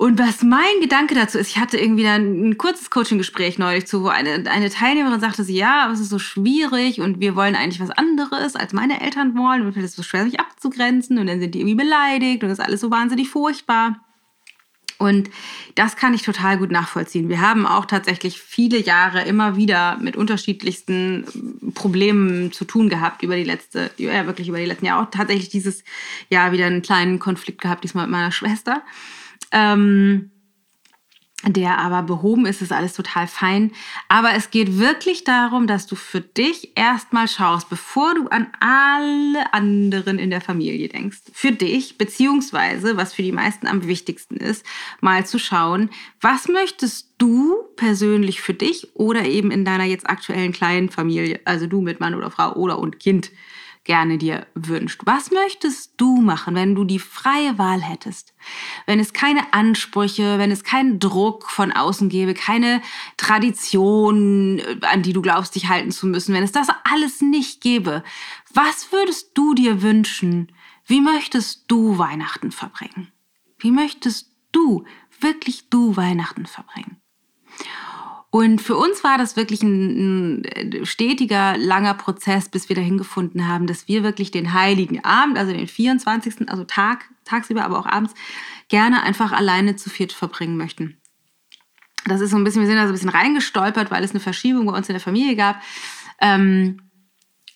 Und 0.00 0.18
was 0.18 0.42
mein 0.42 0.80
Gedanke 0.80 1.14
dazu 1.14 1.36
ist, 1.36 1.50
ich 1.50 1.58
hatte 1.58 1.76
irgendwie 1.76 2.04
dann 2.04 2.22
ein 2.48 2.56
kurzes 2.56 2.88
Coaching-Gespräch 2.88 3.58
neulich 3.58 3.86
zu, 3.86 4.02
wo 4.02 4.08
eine, 4.08 4.50
eine 4.50 4.70
Teilnehmerin 4.70 5.20
sagte 5.20 5.44
sie, 5.44 5.54
ja, 5.54 5.84
aber 5.84 5.92
es 5.92 6.00
ist 6.00 6.08
so 6.08 6.18
schwierig 6.18 7.02
und 7.02 7.20
wir 7.20 7.36
wollen 7.36 7.54
eigentlich 7.54 7.80
was 7.80 7.90
anderes, 7.90 8.56
als 8.56 8.72
meine 8.72 9.02
Eltern 9.02 9.36
wollen. 9.36 9.60
Und 9.60 9.76
es 9.76 9.84
ist 9.84 9.96
so 9.96 10.02
schwer, 10.02 10.24
sich 10.24 10.40
abzugrenzen 10.40 11.18
und 11.18 11.26
dann 11.26 11.38
sind 11.38 11.54
die 11.54 11.58
irgendwie 11.60 11.74
beleidigt 11.74 12.42
und 12.42 12.48
das 12.48 12.58
ist 12.58 12.64
alles 12.64 12.80
so 12.80 12.90
wahnsinnig 12.90 13.28
furchtbar. 13.28 14.00
Und 14.96 15.28
das 15.74 15.96
kann 15.96 16.14
ich 16.14 16.22
total 16.22 16.56
gut 16.56 16.70
nachvollziehen. 16.70 17.28
Wir 17.28 17.42
haben 17.42 17.66
auch 17.66 17.84
tatsächlich 17.84 18.40
viele 18.40 18.80
Jahre 18.80 19.24
immer 19.24 19.56
wieder 19.56 19.98
mit 20.00 20.16
unterschiedlichsten 20.16 21.26
Problemen 21.74 22.52
zu 22.52 22.64
tun 22.64 22.88
gehabt 22.88 23.22
über 23.22 23.36
die 23.36 23.44
letzte, 23.44 23.90
ja 23.98 24.24
wirklich 24.24 24.48
über 24.48 24.56
die 24.60 24.64
letzten 24.64 24.86
Jahre. 24.86 25.02
Auch 25.02 25.10
tatsächlich 25.10 25.50
dieses 25.50 25.84
Jahr 26.30 26.52
wieder 26.52 26.64
einen 26.64 26.80
kleinen 26.80 27.18
Konflikt 27.18 27.60
gehabt, 27.60 27.84
diesmal 27.84 28.06
mit 28.06 28.12
meiner 28.12 28.32
Schwester. 28.32 28.82
Ähm, 29.52 30.30
der 31.46 31.78
aber 31.78 32.02
behoben 32.02 32.44
ist, 32.44 32.60
ist 32.60 32.72
alles 32.72 32.92
total 32.92 33.26
fein. 33.26 33.72
Aber 34.08 34.34
es 34.34 34.50
geht 34.50 34.78
wirklich 34.78 35.24
darum, 35.24 35.66
dass 35.66 35.86
du 35.86 35.96
für 35.96 36.20
dich 36.20 36.72
erstmal 36.76 37.28
schaust, 37.28 37.70
bevor 37.70 38.14
du 38.14 38.28
an 38.28 38.48
alle 38.60 39.52
anderen 39.54 40.18
in 40.18 40.28
der 40.28 40.42
Familie 40.42 40.88
denkst. 40.88 41.18
Für 41.32 41.52
dich, 41.52 41.96
beziehungsweise, 41.96 42.98
was 42.98 43.14
für 43.14 43.22
die 43.22 43.32
meisten 43.32 43.66
am 43.66 43.86
wichtigsten 43.86 44.36
ist, 44.36 44.66
mal 45.00 45.24
zu 45.24 45.38
schauen, 45.38 45.88
was 46.20 46.46
möchtest 46.46 47.14
du 47.16 47.56
persönlich 47.76 48.42
für 48.42 48.54
dich 48.54 48.94
oder 48.94 49.24
eben 49.24 49.50
in 49.50 49.64
deiner 49.64 49.84
jetzt 49.84 50.10
aktuellen 50.10 50.52
kleinen 50.52 50.90
Familie, 50.90 51.40
also 51.46 51.66
du 51.66 51.80
mit 51.80 52.00
Mann 52.00 52.14
oder 52.14 52.30
Frau 52.30 52.52
oder 52.52 52.78
und 52.78 53.00
Kind, 53.00 53.30
gerne 53.90 54.18
dir 54.18 54.46
wünscht. 54.54 55.00
Was 55.04 55.32
möchtest 55.32 55.94
du 55.96 56.20
machen, 56.20 56.54
wenn 56.54 56.76
du 56.76 56.84
die 56.84 57.00
freie 57.00 57.58
Wahl 57.58 57.82
hättest? 57.82 58.34
Wenn 58.86 59.00
es 59.00 59.12
keine 59.12 59.52
Ansprüche, 59.52 60.38
wenn 60.38 60.52
es 60.52 60.62
keinen 60.62 61.00
Druck 61.00 61.50
von 61.50 61.72
außen 61.72 62.08
gäbe, 62.08 62.34
keine 62.34 62.82
Tradition, 63.16 64.62
an 64.82 65.02
die 65.02 65.12
du 65.12 65.22
glaubst, 65.22 65.56
dich 65.56 65.68
halten 65.68 65.90
zu 65.90 66.06
müssen, 66.06 66.32
wenn 66.32 66.44
es 66.44 66.52
das 66.52 66.68
alles 66.84 67.20
nicht 67.20 67.62
gäbe, 67.62 68.04
was 68.54 68.92
würdest 68.92 69.36
du 69.36 69.54
dir 69.54 69.82
wünschen? 69.82 70.52
Wie 70.86 71.00
möchtest 71.00 71.64
du 71.66 71.98
Weihnachten 71.98 72.52
verbringen? 72.52 73.10
Wie 73.58 73.72
möchtest 73.72 74.30
du, 74.52 74.84
wirklich 75.18 75.68
du 75.68 75.96
Weihnachten 75.96 76.46
verbringen? 76.46 77.02
Und 78.30 78.60
für 78.60 78.76
uns 78.76 79.02
war 79.02 79.18
das 79.18 79.36
wirklich 79.36 79.62
ein, 79.62 80.42
ein, 80.42 80.86
stetiger, 80.86 81.56
langer 81.56 81.94
Prozess, 81.94 82.48
bis 82.48 82.68
wir 82.68 82.76
dahin 82.76 82.96
gefunden 82.96 83.48
haben, 83.48 83.66
dass 83.66 83.88
wir 83.88 84.04
wirklich 84.04 84.30
den 84.30 84.54
heiligen 84.54 85.04
Abend, 85.04 85.36
also 85.36 85.52
den 85.52 85.66
24., 85.66 86.48
also 86.48 86.62
Tag, 86.62 87.06
tagsüber, 87.24 87.64
aber 87.64 87.78
auch 87.78 87.86
abends, 87.86 88.14
gerne 88.68 89.02
einfach 89.02 89.32
alleine 89.32 89.74
zu 89.74 89.90
viert 89.90 90.12
verbringen 90.12 90.56
möchten. 90.56 90.96
Das 92.04 92.20
ist 92.20 92.30
so 92.30 92.36
ein 92.36 92.44
bisschen, 92.44 92.62
wir 92.62 92.68
sind 92.68 92.76
da 92.76 92.84
so 92.84 92.90
ein 92.90 92.92
bisschen 92.92 93.08
reingestolpert, 93.08 93.90
weil 93.90 94.04
es 94.04 94.12
eine 94.12 94.20
Verschiebung 94.20 94.66
bei 94.66 94.76
uns 94.76 94.88
in 94.88 94.94
der 94.94 95.00
Familie 95.00 95.34
gab. 95.34 95.60
Ähm, 96.20 96.89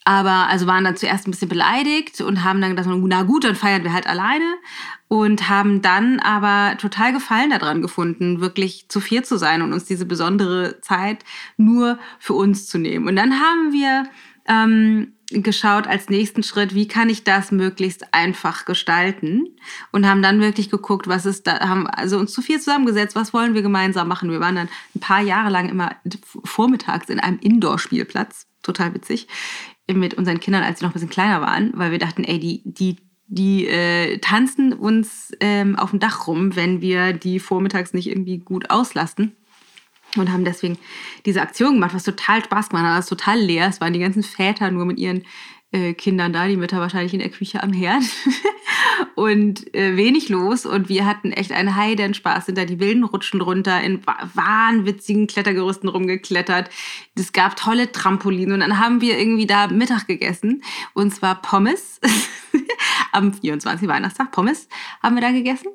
aber 0.04 0.48
also 0.48 0.66
waren 0.66 0.84
dann 0.84 0.96
zuerst 0.96 1.26
ein 1.26 1.30
bisschen 1.30 1.48
beleidigt 1.48 2.20
und 2.20 2.44
haben 2.44 2.60
dann 2.60 2.76
gedacht, 2.76 2.88
na 2.88 3.22
gut, 3.22 3.44
dann 3.44 3.54
feiern 3.54 3.84
wir 3.84 3.92
halt 3.92 4.06
alleine 4.06 4.44
und 5.08 5.48
haben 5.48 5.80
dann 5.80 6.20
aber 6.20 6.76
total 6.76 7.12
Gefallen 7.12 7.50
daran 7.50 7.80
gefunden, 7.80 8.40
wirklich 8.40 8.86
zu 8.88 9.00
vier 9.00 9.22
zu 9.22 9.38
sein 9.38 9.62
und 9.62 9.72
uns 9.72 9.86
diese 9.86 10.04
besondere 10.04 10.80
Zeit 10.82 11.24
nur 11.56 11.98
für 12.18 12.34
uns 12.34 12.66
zu 12.66 12.78
nehmen. 12.78 13.08
Und 13.08 13.16
dann 13.16 13.40
haben 13.40 13.72
wir 13.72 14.04
ähm, 14.46 15.14
geschaut 15.30 15.86
als 15.86 16.10
nächsten 16.10 16.42
Schritt, 16.42 16.74
wie 16.74 16.86
kann 16.86 17.08
ich 17.08 17.24
das 17.24 17.50
möglichst 17.50 18.12
einfach 18.12 18.66
gestalten 18.66 19.56
und 19.90 20.06
haben 20.06 20.20
dann 20.20 20.40
wirklich 20.40 20.70
geguckt, 20.70 21.08
was 21.08 21.24
ist 21.24 21.46
da, 21.46 21.60
haben 21.60 21.86
also 21.86 22.18
uns 22.18 22.32
zu 22.32 22.42
viel 22.42 22.58
zusammengesetzt, 22.58 23.16
was 23.16 23.32
wollen 23.32 23.54
wir 23.54 23.62
gemeinsam 23.62 24.06
machen. 24.06 24.30
Wir 24.30 24.40
waren 24.40 24.56
dann 24.56 24.68
ein 24.94 25.00
paar 25.00 25.22
Jahre 25.22 25.50
lang 25.50 25.70
immer 25.70 25.96
vormittags 26.44 27.08
in 27.08 27.20
einem 27.20 27.38
Indoor-Spielplatz, 27.38 28.46
total 28.62 28.94
witzig, 28.94 29.28
mit 29.92 30.14
unseren 30.14 30.40
Kindern, 30.40 30.62
als 30.62 30.78
sie 30.78 30.84
noch 30.84 30.90
ein 30.90 30.94
bisschen 30.94 31.10
kleiner 31.10 31.40
waren, 31.40 31.72
weil 31.74 31.90
wir 31.90 31.98
dachten, 31.98 32.24
ey, 32.24 32.38
die, 32.38 32.62
die, 32.64 32.96
die 33.26 33.66
äh, 33.66 34.18
tanzen 34.18 34.72
uns 34.72 35.32
ähm, 35.40 35.76
auf 35.76 35.90
dem 35.90 36.00
Dach 36.00 36.26
rum, 36.26 36.56
wenn 36.56 36.80
wir 36.80 37.12
die 37.12 37.38
vormittags 37.38 37.92
nicht 37.92 38.08
irgendwie 38.08 38.38
gut 38.38 38.70
auslasten. 38.70 39.32
Und 40.16 40.30
haben 40.30 40.44
deswegen 40.44 40.78
diese 41.26 41.42
Aktion 41.42 41.74
gemacht, 41.74 41.92
was 41.92 42.04
total 42.04 42.44
Spaß 42.44 42.68
gemacht 42.68 42.84
hat. 42.86 42.94
War 42.94 43.04
total 43.04 43.40
leer. 43.40 43.66
Es 43.66 43.80
waren 43.80 43.92
die 43.92 43.98
ganzen 43.98 44.22
Väter 44.22 44.70
nur 44.70 44.84
mit 44.84 44.98
ihren 44.98 45.24
äh, 45.72 45.92
Kindern 45.92 46.32
da, 46.32 46.46
die 46.46 46.56
Mütter 46.56 46.78
wahrscheinlich 46.78 47.14
in 47.14 47.18
der 47.18 47.30
Küche 47.30 47.62
am 47.62 47.72
Herd 47.72 48.04
und 49.14 49.74
äh, 49.74 49.96
wenig 49.96 50.28
los 50.28 50.66
und 50.66 50.88
wir 50.88 51.06
hatten 51.06 51.32
echt 51.32 51.52
einen 51.52 51.76
heiden 51.76 52.14
Spaß, 52.14 52.46
sind 52.46 52.58
da 52.58 52.64
die 52.64 52.80
wilden 52.80 53.04
Rutschen 53.04 53.40
runter, 53.40 53.80
in 53.80 54.00
wahnwitzigen 54.06 55.26
Klettergerüsten 55.26 55.88
rumgeklettert. 55.88 56.70
Es 57.14 57.32
gab 57.32 57.56
tolle 57.56 57.92
Trampolinen 57.92 58.54
und 58.54 58.60
dann 58.60 58.78
haben 58.78 59.00
wir 59.00 59.18
irgendwie 59.18 59.46
da 59.46 59.68
Mittag 59.68 60.06
gegessen 60.06 60.62
und 60.94 61.14
zwar 61.14 61.40
Pommes. 61.40 62.00
Am 63.12 63.32
24. 63.32 63.86
Weihnachtstag 63.88 64.32
Pommes 64.32 64.68
haben 65.02 65.14
wir 65.14 65.22
da 65.22 65.30
gegessen. 65.30 65.68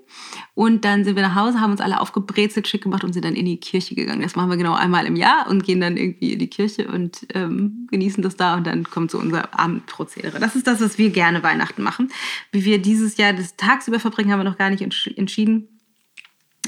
Und 0.56 0.84
dann 0.84 1.06
sind 1.06 1.16
wir 1.16 1.24
nach 1.24 1.36
Hause, 1.36 1.62
haben 1.62 1.72
uns 1.72 1.80
alle 1.80 2.02
aufgebrezelt, 2.02 2.68
schick 2.68 2.84
gemacht 2.84 3.04
und 3.04 3.14
sind 3.14 3.24
dann 3.24 3.36
in 3.36 3.46
die 3.46 3.58
Kirche 3.58 3.96
gegangen. 3.96 4.22
Das 4.22 4.36
machen 4.36 4.50
wir 4.50 4.58
genau 4.58 4.74
einmal 4.74 5.06
im 5.06 5.16
Jahr 5.16 5.48
und 5.50 5.64
gehen 5.64 5.80
dann 5.80 5.96
irgendwie 5.96 6.34
in 6.34 6.40
die 6.40 6.50
Kirche 6.50 6.88
und 6.90 7.26
ähm, 7.34 7.88
genießen 7.92 8.22
das 8.22 8.36
da. 8.36 8.56
Und 8.56 8.68
dann 8.68 8.84
kommt 8.84 9.12
so 9.12 9.18
unser 9.20 9.58
Abendprozedere. 9.58 10.40
Das 10.40 10.56
ist 10.56 10.68
das, 10.68 10.82
was 10.82 10.98
wir 10.98 11.12
gerne 11.12 11.44
Weihnachten 11.44 11.82
machen. 11.82 12.12
Wie 12.52 12.66
wir 12.66 12.80
dieses 12.82 13.16
Jahr 13.18 13.29
das 13.34 13.56
tagsüber 13.56 14.00
verbringen, 14.00 14.32
haben 14.32 14.40
wir 14.40 14.50
noch 14.50 14.58
gar 14.58 14.70
nicht 14.70 14.82
entschieden. 14.82 15.80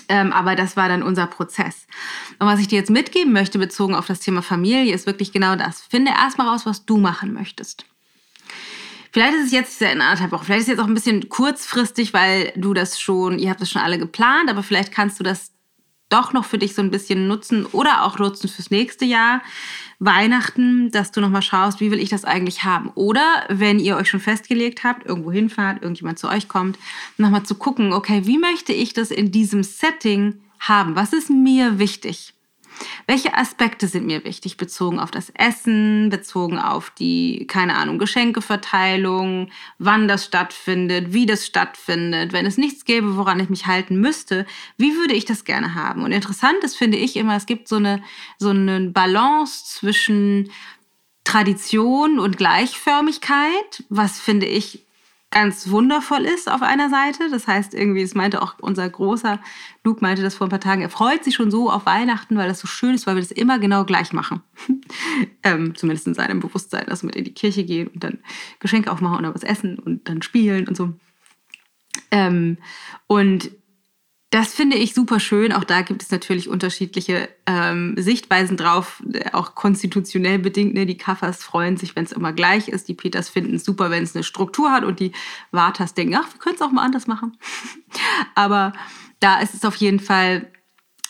Ähm, 0.07 0.31
aber 0.31 0.55
das 0.55 0.77
war 0.77 0.89
dann 0.89 1.03
unser 1.03 1.27
Prozess. 1.27 1.87
Und 2.39 2.47
was 2.47 2.59
ich 2.59 2.67
dir 2.67 2.77
jetzt 2.79 2.89
mitgeben 2.89 3.33
möchte, 3.33 3.59
bezogen 3.59 3.95
auf 3.95 4.07
das 4.07 4.19
Thema 4.19 4.41
Familie, 4.41 4.93
ist 4.93 5.05
wirklich 5.05 5.31
genau 5.31 5.55
das. 5.55 5.81
Finde 5.81 6.11
erstmal 6.11 6.47
raus, 6.47 6.65
was 6.65 6.85
du 6.85 6.97
machen 6.97 7.33
möchtest. 7.33 7.85
Vielleicht 9.11 9.33
ist 9.35 9.45
es 9.47 9.51
jetzt 9.51 9.81
in 9.81 10.01
anderthalb 10.01 10.31
Wochen, 10.31 10.45
vielleicht 10.45 10.61
ist 10.61 10.67
es 10.67 10.71
jetzt 10.71 10.79
auch 10.79 10.87
ein 10.87 10.93
bisschen 10.93 11.27
kurzfristig, 11.27 12.13
weil 12.13 12.53
du 12.55 12.73
das 12.73 12.99
schon, 12.99 13.39
ihr 13.39 13.49
habt 13.49 13.59
das 13.59 13.69
schon 13.69 13.81
alle 13.81 13.99
geplant, 13.99 14.49
aber 14.49 14.63
vielleicht 14.63 14.93
kannst 14.93 15.19
du 15.19 15.23
das 15.23 15.50
doch 16.11 16.33
noch 16.33 16.45
für 16.45 16.57
dich 16.57 16.75
so 16.75 16.81
ein 16.81 16.91
bisschen 16.91 17.27
nutzen 17.27 17.65
oder 17.65 18.03
auch 18.03 18.19
nutzen 18.19 18.49
fürs 18.49 18.71
nächste 18.71 19.05
Jahr. 19.05 19.41
Weihnachten, 19.99 20.89
dass 20.91 21.11
du 21.11 21.21
nochmal 21.21 21.43
schaust, 21.43 21.79
wie 21.79 21.91
will 21.91 21.99
ich 21.99 22.09
das 22.09 22.25
eigentlich 22.25 22.63
haben. 22.63 22.89
Oder 22.95 23.43
wenn 23.49 23.79
ihr 23.79 23.97
euch 23.97 24.09
schon 24.09 24.19
festgelegt 24.19 24.83
habt, 24.83 25.05
irgendwo 25.05 25.31
hinfahrt, 25.31 25.81
irgendjemand 25.81 26.17
zu 26.17 26.27
euch 26.27 26.47
kommt, 26.47 26.79
nochmal 27.17 27.43
zu 27.43 27.53
gucken, 27.55 27.93
okay, 27.93 28.21
wie 28.25 28.39
möchte 28.39 28.73
ich 28.73 28.93
das 28.93 29.11
in 29.11 29.31
diesem 29.31 29.61
Setting 29.61 30.41
haben? 30.59 30.95
Was 30.95 31.13
ist 31.13 31.29
mir 31.29 31.77
wichtig? 31.77 32.33
Welche 33.07 33.35
Aspekte 33.35 33.87
sind 33.87 34.05
mir 34.05 34.23
wichtig 34.23 34.57
bezogen 34.57 34.99
auf 34.99 35.11
das 35.11 35.29
Essen, 35.31 36.09
bezogen 36.09 36.57
auf 36.59 36.89
die, 36.91 37.45
keine 37.47 37.75
Ahnung, 37.75 37.99
Geschenkeverteilung, 37.99 39.49
wann 39.79 40.07
das 40.07 40.25
stattfindet, 40.25 41.13
wie 41.13 41.25
das 41.25 41.45
stattfindet. 41.45 42.33
Wenn 42.33 42.45
es 42.45 42.57
nichts 42.57 42.85
gäbe, 42.85 43.17
woran 43.17 43.39
ich 43.39 43.49
mich 43.49 43.67
halten 43.67 43.99
müsste, 43.99 44.45
wie 44.77 44.95
würde 44.95 45.13
ich 45.13 45.25
das 45.25 45.45
gerne 45.45 45.75
haben? 45.75 46.03
Und 46.03 46.11
interessant 46.11 46.63
ist, 46.63 46.77
finde 46.77 46.97
ich 46.97 47.15
immer, 47.15 47.35
es 47.35 47.45
gibt 47.45 47.67
so 47.67 47.77
eine, 47.77 48.03
so 48.37 48.49
eine 48.49 48.79
Balance 48.89 49.65
zwischen 49.65 50.51
Tradition 51.23 52.19
und 52.19 52.37
Gleichförmigkeit, 52.37 53.83
was 53.89 54.19
finde 54.19 54.47
ich 54.47 54.85
ganz 55.31 55.69
wundervoll 55.69 56.25
ist 56.25 56.51
auf 56.51 56.61
einer 56.61 56.89
Seite. 56.89 57.29
Das 57.31 57.47
heißt, 57.47 57.73
irgendwie, 57.73 58.01
das 58.01 58.13
meinte 58.13 58.41
auch 58.41 58.55
unser 58.59 58.87
großer 58.87 59.39
Luke, 59.83 60.01
meinte 60.01 60.21
das 60.21 60.35
vor 60.35 60.47
ein 60.47 60.51
paar 60.51 60.59
Tagen, 60.59 60.81
er 60.81 60.89
freut 60.89 61.23
sich 61.23 61.35
schon 61.35 61.49
so 61.49 61.71
auf 61.71 61.85
Weihnachten, 61.85 62.37
weil 62.37 62.49
das 62.49 62.59
so 62.59 62.67
schön 62.67 62.93
ist, 62.93 63.07
weil 63.07 63.15
wir 63.15 63.21
das 63.21 63.31
immer 63.31 63.57
genau 63.57 63.85
gleich 63.85 64.13
machen. 64.13 64.41
ähm, 65.43 65.73
zumindest 65.75 66.07
in 66.07 66.13
seinem 66.13 66.41
Bewusstsein, 66.41 66.85
dass 66.87 67.03
wir 67.03 67.15
in 67.15 67.23
die 67.23 67.33
Kirche 67.33 67.63
gehen 67.63 67.87
und 67.87 68.03
dann 68.03 68.19
Geschenke 68.59 68.91
aufmachen 68.91 69.19
oder 69.19 69.33
was 69.33 69.43
essen 69.43 69.79
und 69.79 70.07
dann 70.07 70.21
spielen 70.21 70.67
und 70.67 70.75
so. 70.75 70.93
Ähm, 72.11 72.57
und 73.07 73.51
Das 74.31 74.53
finde 74.53 74.77
ich 74.77 74.93
super 74.93 75.19
schön. 75.19 75.51
Auch 75.51 75.65
da 75.65 75.81
gibt 75.81 76.01
es 76.01 76.09
natürlich 76.09 76.47
unterschiedliche 76.47 77.27
ähm, 77.45 77.95
Sichtweisen 77.97 78.55
drauf, 78.55 79.03
auch 79.33 79.55
konstitutionell 79.55 80.39
bedingt. 80.39 80.73
Ne? 80.73 80.85
Die 80.85 80.97
Kaffers 80.97 81.43
freuen 81.43 81.75
sich, 81.75 81.97
wenn 81.97 82.05
es 82.05 82.13
immer 82.13 82.31
gleich 82.31 82.69
ist. 82.69 82.87
Die 82.87 82.93
Peters 82.93 83.27
finden 83.27 83.55
es 83.55 83.65
super, 83.65 83.91
wenn 83.91 84.03
es 84.03 84.15
eine 84.15 84.23
Struktur 84.23 84.71
hat. 84.71 84.85
Und 84.85 85.01
die 85.01 85.11
Vatas 85.51 85.95
denken, 85.95 86.15
ach, 86.15 86.31
wir 86.31 86.39
können 86.39 86.55
es 86.55 86.61
auch 86.61 86.71
mal 86.71 86.85
anders 86.85 87.07
machen. 87.07 87.37
Aber 88.35 88.71
da 89.19 89.41
ist 89.41 89.53
es 89.53 89.65
auf 89.65 89.75
jeden 89.75 89.99
Fall 89.99 90.49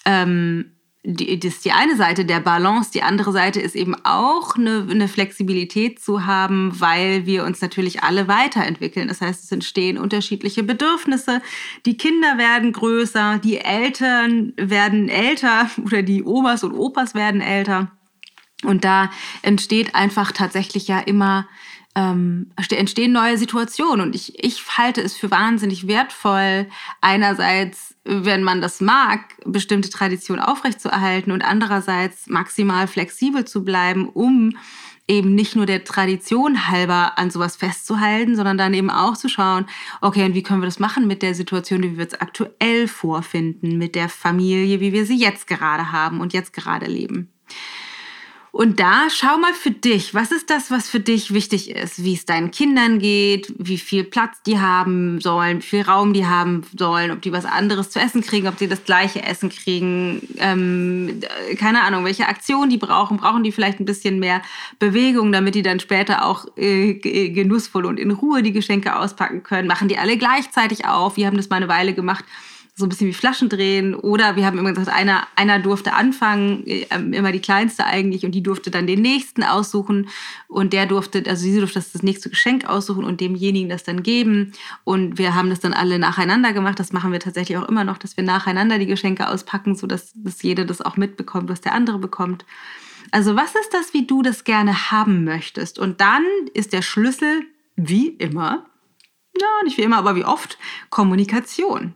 ähm, 0.04 0.72
die, 1.04 1.40
das 1.40 1.56
ist 1.56 1.66
die 1.66 1.72
eine 1.72 1.96
Seite 1.96 2.26
der 2.26 2.40
Balance. 2.40 2.92
Die 2.92 3.02
andere 3.02 3.32
Seite 3.32 3.60
ist 3.60 3.76
eben 3.76 3.96
auch 4.04 4.56
eine, 4.56 4.88
eine, 4.90 5.08
Flexibilität 5.08 6.00
zu 6.00 6.26
haben, 6.28 6.80
weil 6.80 7.26
wir 7.26 7.44
uns 7.44 7.60
natürlich 7.60 8.04
alle 8.04 8.28
weiterentwickeln. 8.28 9.08
Das 9.08 9.20
heißt, 9.20 9.44
es 9.44 9.52
entstehen 9.52 9.98
unterschiedliche 9.98 10.62
Bedürfnisse. 10.62 11.42
Die 11.88 11.98
Kinder 11.98 12.38
werden 12.38 12.72
größer, 12.72 13.40
die 13.44 13.58
Eltern 13.58 14.54
werden 14.58 15.10
älter 15.10 15.70
oder 15.84 16.04
die 16.04 16.24
Omas 16.24 16.64
und 16.64 16.74
Opas 16.74 17.16
werden 17.16 17.42
älter. 17.42 17.92
Und 18.64 18.86
da 18.86 19.10
entsteht 19.42 19.96
einfach 19.96 20.32
tatsächlich 20.32 20.88
ja 20.88 21.00
immer 21.00 21.48
ähm, 21.96 22.52
entstehen 22.70 23.12
neue 23.12 23.38
Situationen. 23.38 24.06
Und 24.06 24.16
ich, 24.16 24.44
ich 24.44 24.78
halte 24.78 25.02
es 25.02 25.16
für 25.16 25.32
wahnsinnig 25.32 25.88
wertvoll, 25.88 26.68
einerseits, 27.02 27.96
wenn 28.04 28.44
man 28.44 28.62
das 28.62 28.82
mag, 28.82 29.22
bestimmte 29.46 29.90
Traditionen 29.90 30.44
aufrechtzuerhalten 30.44 31.32
und 31.32 31.42
andererseits 31.42 32.28
maximal 32.28 32.88
flexibel 32.88 33.46
zu 33.46 33.64
bleiben, 33.64 34.08
um 34.08 34.58
eben 35.08 35.36
nicht 35.36 35.56
nur 35.56 35.66
der 35.66 35.84
Tradition 35.84 36.70
halber 36.70 37.18
an 37.18 37.32
sowas 37.32 37.58
festzuhalten, 37.58 38.36
sondern 38.36 38.58
dann 38.58 38.74
eben 38.74 38.90
auch 38.90 39.18
zu 39.18 39.28
schauen, 39.28 39.66
okay, 40.00 40.24
und 40.24 40.36
wie 40.36 40.44
können 40.44 40.62
wir 40.62 40.68
das 40.68 40.80
machen 40.80 41.06
mit 41.08 41.22
der 41.22 41.36
Situation, 41.36 41.84
wie 41.84 41.98
wir 41.98 42.08
es 42.08 42.22
aktuell 42.22 42.88
vorfinden, 42.88 43.78
mit 43.78 43.96
der 43.96 44.08
Familie, 44.08 44.80
wie 44.80 44.94
wir 44.94 45.06
sie 45.06 45.18
jetzt 45.18 45.48
gerade 45.48 45.92
haben 45.92 46.22
und 46.22 46.32
jetzt 46.32 46.54
gerade 46.54 46.86
leben. 46.86 47.30
Und 48.54 48.82
da 48.82 49.08
schau 49.10 49.38
mal 49.38 49.54
für 49.54 49.72
dich, 49.72 50.14
was 50.14 50.30
ist 50.34 50.50
das, 50.50 50.72
was 50.72 50.90
für 50.90 51.00
dich 51.00 51.34
wichtig 51.34 51.70
ist, 51.70 52.04
wie 52.04 52.14
es 52.14 52.26
deinen 52.26 52.52
Kindern 52.52 53.00
geht, 53.00 53.54
wie 53.58 53.78
viel 53.78 54.04
Platz 54.04 54.42
die 54.46 54.60
haben 54.60 55.22
sollen, 55.22 55.60
wie 55.60 55.66
viel 55.66 55.82
Raum 55.84 56.12
die 56.12 56.26
haben 56.26 56.64
sollen, 56.78 57.12
ob 57.12 57.22
die 57.22 57.32
was 57.32 57.46
anderes 57.46 57.92
zu 57.92 58.00
essen 58.00 58.22
kriegen, 58.22 58.50
ob 58.50 58.58
die 58.58 58.68
das 58.68 58.84
gleiche 58.84 59.24
Essen 59.24 59.50
kriegen, 59.50 60.28
ähm, 60.38 61.22
keine 61.58 61.84
Ahnung, 61.84 62.04
welche 62.04 62.28
Aktion 62.28 62.70
die 62.70 62.78
brauchen, 62.78 63.16
brauchen 63.16 63.44
die 63.44 63.54
vielleicht 63.54 63.80
ein 63.80 63.86
bisschen 63.86 64.20
mehr 64.20 64.42
Bewegung, 64.80 65.32
damit 65.32 65.56
die 65.56 65.64
dann 65.64 65.80
später 65.80 66.26
auch 66.26 66.46
äh, 66.58 66.96
genussvoll 67.30 67.86
und 67.86 68.02
in 68.02 68.12
Ruhe 68.12 68.44
die 68.44 68.52
Geschenke 68.52 68.98
auspacken 68.98 69.44
können, 69.44 69.70
machen 69.70 69.88
die 69.88 69.98
alle 69.98 70.18
gleichzeitig 70.18 70.86
auf, 70.86 71.16
wir 71.16 71.28
haben 71.28 71.38
das 71.38 71.50
mal 71.50 71.56
eine 71.56 71.70
Weile 71.70 71.94
gemacht 71.94 72.26
so 72.76 72.86
ein 72.86 72.90
bisschen 72.90 73.08
wie 73.08 73.14
Flaschen 73.14 73.50
drehen. 73.50 73.96
Oder 73.96 74.36
wir 74.36 74.46
haben 74.46 74.58
immer 74.58 74.72
gesagt, 74.72 74.90
einer, 74.90 75.28
einer 75.36 75.60
durfte 75.60 75.94
anfangen, 75.94 76.66
äh, 76.66 76.86
immer 76.90 77.32
die 77.32 77.42
kleinste 77.42 77.86
eigentlich, 77.86 78.26
und 78.26 78.32
die 78.32 78.44
durfte 78.44 78.72
dann 78.72 78.88
den 78.88 79.02
nächsten 79.02 79.44
aussuchen. 79.44 80.10
Und 80.48 80.74
der 80.74 80.86
durfte, 80.86 81.24
also 81.28 81.44
sie 81.44 81.60
durfte 81.60 81.80
das, 81.80 81.92
das 81.92 82.04
nächste 82.04 82.30
Geschenk 82.30 82.66
aussuchen 82.66 83.04
und 83.04 83.22
demjenigen 83.22 83.70
das 83.70 83.84
dann 83.84 84.04
geben. 84.04 84.54
Und 84.84 85.18
wir 85.18 85.36
haben 85.36 85.50
das 85.50 85.60
dann 85.60 85.74
alle 85.74 86.00
nacheinander 86.00 86.54
gemacht. 86.54 86.80
Das 86.80 86.94
machen 86.94 87.12
wir 87.12 87.20
tatsächlich 87.20 87.58
auch 87.58 87.68
immer 87.68 87.84
noch, 87.84 87.98
dass 87.98 88.18
wir 88.18 88.24
nacheinander 88.24 88.80
die 88.80 88.88
Geschenke 88.88 89.28
auspacken, 89.28 89.76
sodass 89.76 90.12
dass 90.16 90.42
jeder 90.42 90.66
das 90.66 90.82
auch 90.82 90.98
mitbekommt, 90.98 91.50
was 91.50 91.62
der 91.62 91.74
andere 91.74 92.00
bekommt. 92.00 92.46
Also 93.12 93.36
was 93.36 93.56
ist 93.56 93.74
das, 93.74 93.94
wie 93.94 94.08
du 94.08 94.22
das 94.22 94.44
gerne 94.44 94.92
haben 94.92 95.24
möchtest? 95.24 95.80
Und 95.80 96.00
dann 96.02 96.24
ist 96.54 96.74
der 96.74 96.82
Schlüssel, 96.82 97.44
wie 97.76 98.08
immer, 98.08 98.66
ja, 99.40 99.48
nicht 99.64 99.78
wie 99.78 99.82
immer, 99.82 99.98
aber 99.98 100.16
wie 100.16 100.26
oft, 100.26 100.58
Kommunikation. 100.90 101.96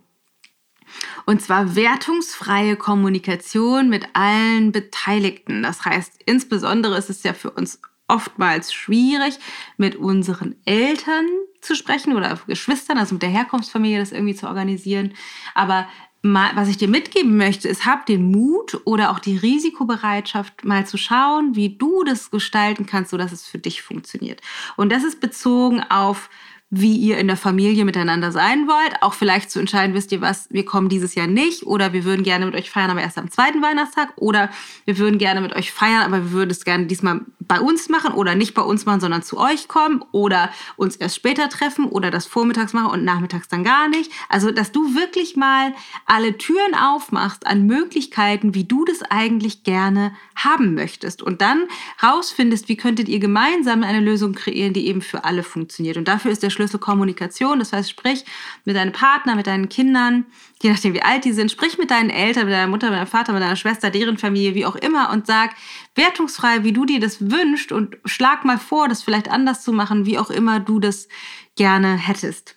Und 1.26 1.42
zwar 1.42 1.76
wertungsfreie 1.76 2.76
Kommunikation 2.76 3.90
mit 3.90 4.08
allen 4.14 4.72
Beteiligten. 4.72 5.64
Das 5.64 5.86
heißt, 5.86 6.22
insbesondere 6.26 6.98
ist 6.98 7.10
es 7.10 7.24
ja 7.24 7.34
für 7.34 7.52
uns 7.52 7.80
oftmals 8.08 8.74
schwierig, 8.74 9.40
mit 9.78 9.96
unseren 9.96 10.56
Eltern 10.66 11.26
zu 11.62 11.76
sprechen 11.76 12.16
oder 12.16 12.40
Geschwistern, 12.48 12.98
also 12.98 13.16
mit 13.16 13.24
der 13.24 13.30
Herkunftsfamilie 13.30 14.00
das 14.00 14.12
irgendwie 14.12 14.36
zu 14.36 14.48
organisieren. 14.48 15.14
Aber 15.56 15.88
mal, 16.22 16.52
was 16.56 16.68
ich 16.68 16.78
dir 16.78 16.88
mitgeben 16.88 17.38
möchte, 17.38 17.68
ist, 17.68 17.86
hab 17.86 18.06
den 18.06 18.32
Mut 18.32 18.82
oder 18.86 19.12
auch 19.12 19.20
die 19.20 19.38
Risikobereitschaft, 19.38 20.66
mal 20.66 20.86
zu 20.86 20.98
schauen, 20.98 21.56
wie 21.56 21.78
du 21.78 22.04
das 22.04 22.32
gestalten 22.32 22.86
kannst, 22.86 23.12
sodass 23.12 23.32
es 23.32 23.48
für 23.48 23.60
dich 23.60 23.82
funktioniert. 23.82 24.42
Und 24.76 24.92
das 24.92 25.04
ist 25.04 25.20
bezogen 25.20 25.84
auf 25.90 26.30
wie 26.70 26.96
ihr 26.96 27.18
in 27.18 27.28
der 27.28 27.38
Familie 27.38 27.86
miteinander 27.86 28.32
sein 28.32 28.68
wollt. 28.68 29.02
Auch 29.02 29.14
vielleicht 29.14 29.52
zu 29.52 29.60
entscheiden, 29.60 29.96
wisst 29.96 30.12
ihr 30.12 30.22
was, 30.22 30.48
wir 30.50 30.66
kommen 30.66 30.90
dieses 30.90 31.16
Jahr 31.16 31.28
nicht 31.28 31.64
oder 31.64 31.94
wir 31.94 32.04
würden 32.04 32.24
gerne 32.24 32.46
mit 32.46 32.56
euch 32.56 32.70
feiern, 32.70 32.90
aber 32.90 33.02
erst 33.02 33.18
am 33.18 33.30
zweiten 33.30 33.62
Weihnachtstag 33.62 34.14
oder 34.16 34.50
wir 34.86 34.98
würden 34.98 35.18
gerne 35.20 35.42
mit 35.42 35.56
euch 35.56 35.72
feiern, 35.72 36.02
aber 36.02 36.18
wir 36.18 36.32
würden 36.32 36.52
es 36.52 36.66
gerne 36.66 36.88
diesmal 36.88 37.22
bei 37.48 37.60
uns 37.60 37.90
machen 37.90 38.14
oder 38.14 38.36
nicht 38.36 38.54
bei 38.54 38.62
uns 38.62 38.86
machen, 38.86 39.00
sondern 39.00 39.22
zu 39.22 39.38
euch 39.38 39.68
kommen 39.68 40.04
oder 40.12 40.50
uns 40.76 40.96
erst 40.96 41.16
später 41.16 41.50
treffen 41.50 41.86
oder 41.86 42.10
das 42.10 42.26
vormittags 42.26 42.74
machen 42.74 42.92
und 42.92 43.04
nachmittags 43.04 43.48
dann 43.48 43.64
gar 43.64 43.88
nicht. 43.88 44.12
Also, 44.30 44.52
dass 44.52 44.72
du 44.72 44.96
wirklich 44.96 45.36
mal 45.36 45.74
alle 46.06 46.38
Türen 46.38 46.74
aufmachst 46.74 47.46
an 47.46 47.66
Möglichkeiten, 47.68 48.56
wie 48.56 48.64
du 48.64 48.86
das 48.86 49.04
eigentlich 49.04 49.64
gerne 49.64 50.14
haben 50.36 50.74
möchtest 50.74 51.22
und 51.22 51.42
dann 51.42 51.66
rausfindest, 52.02 52.68
wie 52.70 52.78
könntet 52.78 53.08
ihr 53.08 53.20
gemeinsam 53.20 53.84
eine 53.84 54.00
Lösung 54.00 54.34
kreieren, 54.34 54.74
die 54.74 54.88
eben 54.88 55.02
für 55.02 55.24
alle 55.24 55.44
funktioniert. 55.44 55.98
Und 55.98 56.08
dafür 56.08 56.32
ist 56.32 56.44
der 56.44 56.50
Schlüssel 56.56 56.80
Kommunikation. 56.80 57.60
Das 57.60 57.74
heißt, 57.74 57.90
sprich 57.90 58.26
mit 58.64 58.76
deinem 58.76 58.92
Partner, 58.92 59.36
mit 59.36 59.46
deinen 59.46 59.70
Kindern, 59.70 60.26
je 60.64 60.72
nachdem 60.72 60.94
wie 60.94 61.04
alt 61.04 61.26
die 61.26 61.34
sind, 61.34 61.52
sprich 61.52 61.78
mit 61.78 61.92
deinen 61.92 62.10
Eltern, 62.10 62.46
mit 62.46 62.54
deiner 62.54 62.68
Mutter, 62.68 62.90
mit 62.90 62.98
deinem 62.98 63.08
Vater, 63.08 63.34
mit 63.34 63.44
deiner 63.44 63.56
Schwester, 63.56 63.92
deren 63.92 64.18
Familie, 64.18 64.56
wie 64.56 64.66
auch 64.66 64.76
immer 64.76 65.12
und 65.12 65.28
sag 65.28 65.52
wertungsfrei, 65.94 66.64
wie 66.64 66.74
du 66.74 66.86
dir 66.86 67.00
das 67.00 67.30
wünschst 67.30 67.72
und 67.72 67.98
schlag 68.06 68.46
mal 68.46 68.58
vor, 68.58 68.88
das 68.88 69.04
vielleicht 69.04 69.30
anders 69.30 69.64
zu 69.64 69.74
machen, 69.74 70.06
wie 70.06 70.18
auch 70.18 70.30
immer 70.32 70.60
du 70.60 70.80
das 70.80 71.08
gerne 71.56 71.96
hättest. 71.98 72.56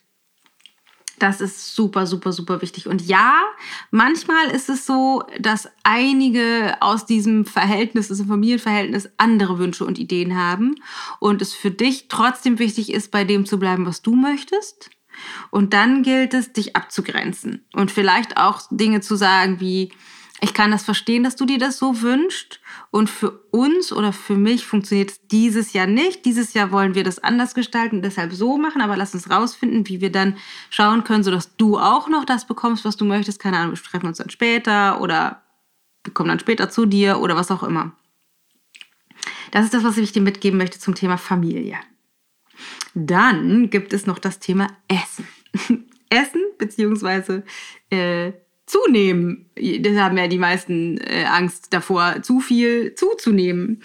Das 1.18 1.40
ist 1.40 1.74
super, 1.74 2.06
super, 2.06 2.32
super 2.32 2.62
wichtig. 2.62 2.86
Und 2.86 3.02
ja, 3.06 3.42
manchmal 3.90 4.50
ist 4.50 4.68
es 4.68 4.86
so, 4.86 5.24
dass 5.40 5.68
einige 5.82 6.76
aus 6.80 7.06
diesem 7.06 7.44
Verhältnis, 7.44 8.08
diesem 8.08 8.28
Familienverhältnis, 8.28 9.10
andere 9.16 9.58
Wünsche 9.58 9.84
und 9.84 9.98
Ideen 9.98 10.36
haben 10.36 10.76
und 11.18 11.42
es 11.42 11.54
für 11.54 11.70
dich 11.70 12.08
trotzdem 12.08 12.58
wichtig 12.58 12.92
ist, 12.92 13.10
bei 13.10 13.24
dem 13.24 13.46
zu 13.46 13.58
bleiben, 13.58 13.86
was 13.86 14.02
du 14.02 14.14
möchtest. 14.14 14.90
Und 15.50 15.72
dann 15.72 16.02
gilt 16.02 16.34
es, 16.34 16.52
dich 16.52 16.76
abzugrenzen 16.76 17.64
und 17.72 17.90
vielleicht 17.90 18.36
auch 18.36 18.62
Dinge 18.70 19.00
zu 19.00 19.16
sagen 19.16 19.58
wie, 19.60 19.92
ich 20.40 20.54
kann 20.54 20.70
das 20.70 20.84
verstehen, 20.84 21.24
dass 21.24 21.34
du 21.34 21.46
dir 21.46 21.58
das 21.58 21.78
so 21.78 22.00
wünschst. 22.00 22.60
Und 22.90 23.10
für 23.10 23.30
uns 23.50 23.92
oder 23.92 24.12
für 24.12 24.36
mich 24.36 24.66
funktioniert 24.66 25.10
es 25.10 25.26
dieses 25.26 25.72
Jahr 25.72 25.86
nicht. 25.86 26.24
Dieses 26.24 26.54
Jahr 26.54 26.70
wollen 26.70 26.94
wir 26.94 27.02
das 27.02 27.18
anders 27.18 27.54
gestalten, 27.54 28.02
deshalb 28.02 28.32
so 28.32 28.56
machen. 28.56 28.80
Aber 28.80 28.96
lass 28.96 29.14
uns 29.14 29.30
rausfinden, 29.30 29.88
wie 29.88 30.00
wir 30.00 30.12
dann 30.12 30.36
schauen 30.70 31.02
können, 31.02 31.24
sodass 31.24 31.56
du 31.56 31.78
auch 31.78 32.08
noch 32.08 32.24
das 32.24 32.46
bekommst, 32.46 32.84
was 32.84 32.96
du 32.96 33.04
möchtest. 33.04 33.40
Keine 33.40 33.58
Ahnung, 33.58 33.74
wir 33.74 33.82
treffen 33.82 34.06
uns 34.06 34.18
dann 34.18 34.30
später 34.30 35.00
oder 35.00 35.42
wir 36.04 36.14
kommen 36.14 36.28
dann 36.28 36.40
später 36.40 36.70
zu 36.70 36.86
dir 36.86 37.18
oder 37.18 37.34
was 37.34 37.50
auch 37.50 37.64
immer. 37.64 37.92
Das 39.50 39.64
ist 39.64 39.74
das, 39.74 39.82
was 39.82 39.98
ich 39.98 40.12
dir 40.12 40.22
mitgeben 40.22 40.58
möchte 40.58 40.78
zum 40.78 40.94
Thema 40.94 41.16
Familie. 41.16 41.78
Dann 42.94 43.70
gibt 43.70 43.92
es 43.92 44.06
noch 44.06 44.18
das 44.18 44.38
Thema 44.38 44.68
Essen. 44.86 45.26
Essen 46.10 46.42
beziehungsweise 46.58 47.44
äh, 47.90 48.32
zunehmen. 48.68 49.46
Das 49.80 49.96
haben 49.96 50.16
ja 50.18 50.28
die 50.28 50.38
meisten 50.38 50.98
äh, 50.98 51.24
Angst 51.24 51.68
davor, 51.72 52.22
zu 52.22 52.40
viel 52.40 52.94
zuzunehmen. 52.94 53.80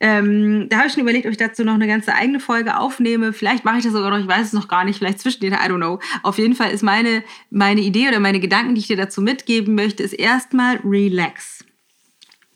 Ähm, 0.00 0.68
da 0.68 0.78
habe 0.78 0.86
ich 0.86 0.92
schon 0.92 1.02
überlegt, 1.02 1.26
ob 1.26 1.32
ich 1.32 1.38
dazu 1.38 1.64
noch 1.64 1.74
eine 1.74 1.86
ganze 1.86 2.14
eigene 2.14 2.38
Folge 2.38 2.76
aufnehme. 2.76 3.32
Vielleicht 3.32 3.64
mache 3.64 3.78
ich 3.78 3.84
das 3.84 3.92
sogar 3.92 4.10
noch, 4.10 4.18
ich 4.18 4.28
weiß 4.28 4.46
es 4.46 4.52
noch 4.52 4.68
gar 4.68 4.84
nicht, 4.84 4.98
vielleicht 4.98 5.20
zwischen 5.20 5.40
den, 5.40 5.54
I 5.54 5.56
don't 5.56 5.76
know. 5.76 5.98
Auf 6.22 6.38
jeden 6.38 6.54
Fall 6.54 6.70
ist 6.70 6.82
meine, 6.82 7.24
meine 7.50 7.80
Idee 7.80 8.08
oder 8.08 8.20
meine 8.20 8.40
Gedanken, 8.40 8.74
die 8.74 8.80
ich 8.82 8.86
dir 8.86 8.96
dazu 8.96 9.22
mitgeben 9.22 9.74
möchte, 9.74 10.02
ist 10.02 10.12
erstmal 10.12 10.76
relax. 10.84 11.64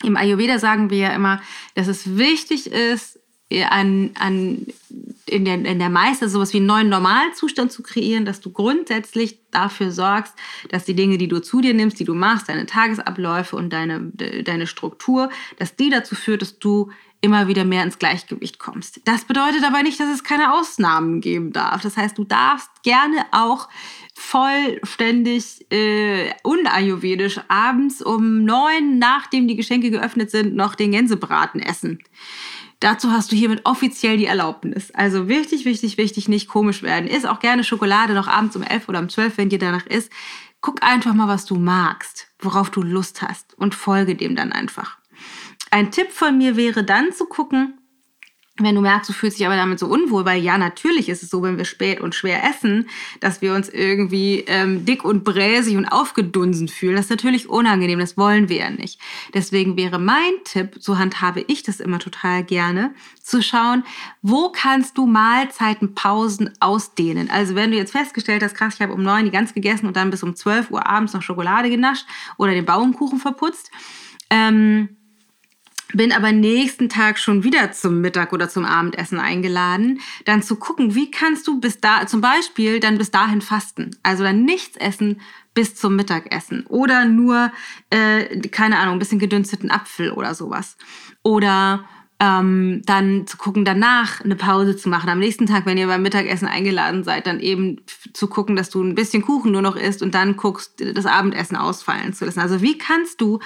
Im 0.04 0.16
Ayurveda 0.16 0.58
sagen 0.58 0.90
wir 0.90 0.98
ja 0.98 1.14
immer, 1.14 1.40
dass 1.74 1.88
es 1.88 2.16
wichtig 2.16 2.70
ist, 2.70 3.18
an, 3.68 4.10
an 4.18 4.66
in 5.26 5.44
der, 5.44 5.54
in 5.54 5.78
der 5.78 5.90
Meister 5.90 6.28
sowas 6.28 6.52
wie 6.52 6.58
einen 6.58 6.66
neuen 6.66 6.88
Normalzustand 6.88 7.72
zu 7.72 7.82
kreieren, 7.82 8.24
dass 8.24 8.40
du 8.40 8.50
grundsätzlich 8.50 9.38
dafür 9.50 9.90
sorgst, 9.90 10.34
dass 10.70 10.84
die 10.84 10.94
Dinge, 10.94 11.18
die 11.18 11.28
du 11.28 11.40
zu 11.40 11.60
dir 11.60 11.74
nimmst, 11.74 12.00
die 12.00 12.04
du 12.04 12.14
machst, 12.14 12.48
deine 12.48 12.66
Tagesabläufe 12.66 13.56
und 13.56 13.72
deine, 13.72 14.10
deine 14.44 14.66
Struktur, 14.66 15.30
dass 15.58 15.76
die 15.76 15.90
dazu 15.90 16.14
führt, 16.14 16.42
dass 16.42 16.58
du 16.58 16.90
immer 17.22 17.46
wieder 17.46 17.64
mehr 17.64 17.84
ins 17.84 17.98
Gleichgewicht 17.98 18.58
kommst. 18.58 19.00
Das 19.04 19.24
bedeutet 19.24 19.62
aber 19.64 19.84
nicht, 19.84 19.98
dass 20.00 20.12
es 20.12 20.24
keine 20.24 20.54
Ausnahmen 20.54 21.20
geben 21.20 21.52
darf. 21.52 21.80
Das 21.80 21.96
heißt, 21.96 22.18
du 22.18 22.24
darfst 22.24 22.68
gerne 22.82 23.24
auch 23.30 23.68
vollständig 24.14 25.64
äh, 25.70 26.32
unayurvedisch 26.42 27.40
abends 27.46 28.02
um 28.02 28.44
neun, 28.44 28.98
nachdem 28.98 29.46
die 29.46 29.56
Geschenke 29.56 29.90
geöffnet 29.92 30.32
sind, 30.32 30.56
noch 30.56 30.74
den 30.74 30.90
Gänsebraten 30.90 31.60
essen. 31.60 32.00
Dazu 32.82 33.12
hast 33.12 33.30
du 33.30 33.36
hiermit 33.36 33.60
offiziell 33.62 34.16
die 34.16 34.26
Erlaubnis. 34.26 34.90
Also 34.90 35.28
wichtig, 35.28 35.64
wichtig, 35.64 35.98
wichtig, 35.98 36.28
nicht 36.28 36.48
komisch 36.48 36.82
werden. 36.82 37.08
Iss 37.08 37.24
auch 37.24 37.38
gerne 37.38 37.62
Schokolade 37.62 38.12
noch 38.12 38.26
abends 38.26 38.56
um 38.56 38.62
elf 38.64 38.88
oder 38.88 38.98
um 38.98 39.08
zwölf, 39.08 39.38
wenn 39.38 39.48
dir 39.48 39.60
danach 39.60 39.86
ist. 39.86 40.10
guck 40.60 40.82
einfach 40.82 41.14
mal, 41.14 41.28
was 41.28 41.44
du 41.44 41.54
magst, 41.54 42.26
worauf 42.40 42.70
du 42.70 42.82
Lust 42.82 43.22
hast 43.22 43.56
und 43.56 43.76
folge 43.76 44.16
dem 44.16 44.34
dann 44.34 44.50
einfach. 44.50 44.98
Ein 45.70 45.92
Tipp 45.92 46.10
von 46.10 46.36
mir 46.36 46.56
wäre 46.56 46.82
dann 46.82 47.12
zu 47.12 47.26
gucken, 47.26 47.78
wenn 48.62 48.74
du 48.74 48.80
merkst, 48.80 49.08
du 49.08 49.12
fühlst 49.12 49.38
dich 49.38 49.46
aber 49.46 49.56
damit 49.56 49.78
so 49.78 49.86
unwohl, 49.86 50.24
weil 50.24 50.42
ja, 50.42 50.58
natürlich 50.58 51.08
ist 51.08 51.22
es 51.22 51.30
so, 51.30 51.42
wenn 51.42 51.58
wir 51.58 51.64
spät 51.64 52.00
und 52.00 52.14
schwer 52.14 52.42
essen, 52.44 52.88
dass 53.20 53.42
wir 53.42 53.54
uns 53.54 53.68
irgendwie 53.68 54.44
ähm, 54.46 54.84
dick 54.84 55.04
und 55.04 55.24
bräsig 55.24 55.76
und 55.76 55.86
aufgedunsen 55.86 56.68
fühlen. 56.68 56.96
Das 56.96 57.06
ist 57.06 57.10
natürlich 57.10 57.48
unangenehm, 57.48 57.98
das 57.98 58.16
wollen 58.16 58.48
wir 58.48 58.58
ja 58.58 58.70
nicht. 58.70 59.00
Deswegen 59.34 59.76
wäre 59.76 59.98
mein 59.98 60.32
Tipp, 60.44 60.76
so 60.78 60.98
handhabe 60.98 61.44
ich 61.46 61.62
das 61.62 61.80
immer 61.80 61.98
total 61.98 62.44
gerne, 62.44 62.94
zu 63.20 63.42
schauen, 63.42 63.84
wo 64.20 64.50
kannst 64.50 64.98
du 64.98 65.06
Mahlzeiten, 65.06 65.94
Pausen 65.94 66.50
ausdehnen. 66.60 67.30
Also 67.30 67.54
wenn 67.54 67.70
du 67.70 67.76
jetzt 67.76 67.92
festgestellt 67.92 68.42
hast, 68.42 68.54
krass, 68.54 68.74
ich 68.74 68.80
habe 68.82 68.92
um 68.92 69.02
neun 69.02 69.24
die 69.24 69.30
ganz 69.30 69.54
gegessen 69.54 69.86
und 69.86 69.96
dann 69.96 70.10
bis 70.10 70.22
um 70.22 70.34
zwölf 70.34 70.70
Uhr 70.70 70.86
abends 70.86 71.12
noch 71.12 71.22
Schokolade 71.22 71.70
genascht 71.70 72.06
oder 72.36 72.52
den 72.52 72.64
Baumkuchen 72.64 73.18
verputzt, 73.18 73.70
ähm, 74.30 74.96
bin 75.92 76.12
aber 76.12 76.32
nächsten 76.32 76.88
Tag 76.88 77.18
schon 77.18 77.44
wieder 77.44 77.72
zum 77.72 78.00
Mittag 78.00 78.32
oder 78.32 78.48
zum 78.48 78.64
Abendessen 78.64 79.18
eingeladen, 79.18 80.00
dann 80.24 80.42
zu 80.42 80.56
gucken, 80.56 80.94
wie 80.94 81.10
kannst 81.10 81.46
du 81.46 81.60
bis 81.60 81.80
da, 81.80 82.06
zum 82.06 82.20
Beispiel 82.20 82.80
dann 82.80 82.98
bis 82.98 83.10
dahin 83.10 83.40
fasten. 83.40 83.96
Also 84.02 84.24
dann 84.24 84.44
nichts 84.44 84.76
essen 84.76 85.20
bis 85.54 85.74
zum 85.74 85.96
Mittagessen 85.96 86.64
oder 86.66 87.04
nur, 87.04 87.52
äh, 87.90 88.40
keine 88.48 88.78
Ahnung, 88.78 88.94
ein 88.96 88.98
bisschen 88.98 89.18
gedünsteten 89.18 89.70
Apfel 89.70 90.12
oder 90.12 90.34
sowas. 90.34 90.76
Oder 91.22 91.84
ähm, 92.22 92.82
dann 92.86 93.26
zu 93.26 93.36
gucken, 93.36 93.64
danach 93.64 94.20
eine 94.20 94.36
Pause 94.36 94.76
zu 94.76 94.88
machen. 94.88 95.10
Am 95.10 95.18
nächsten 95.18 95.46
Tag, 95.46 95.66
wenn 95.66 95.76
ihr 95.76 95.88
beim 95.88 96.02
Mittagessen 96.02 96.46
eingeladen 96.46 97.02
seid, 97.02 97.26
dann 97.26 97.40
eben 97.40 97.80
zu 98.12 98.28
gucken, 98.28 98.54
dass 98.54 98.70
du 98.70 98.82
ein 98.82 98.94
bisschen 98.94 99.22
Kuchen 99.22 99.50
nur 99.50 99.62
noch 99.62 99.74
isst 99.74 100.02
und 100.02 100.14
dann 100.14 100.36
guckst, 100.36 100.80
das 100.94 101.04
Abendessen 101.04 101.56
ausfallen 101.56 102.12
zu 102.12 102.24
lassen. 102.24 102.38
Also 102.38 102.62
wie 102.62 102.78
kannst 102.78 103.20
du 103.20 103.40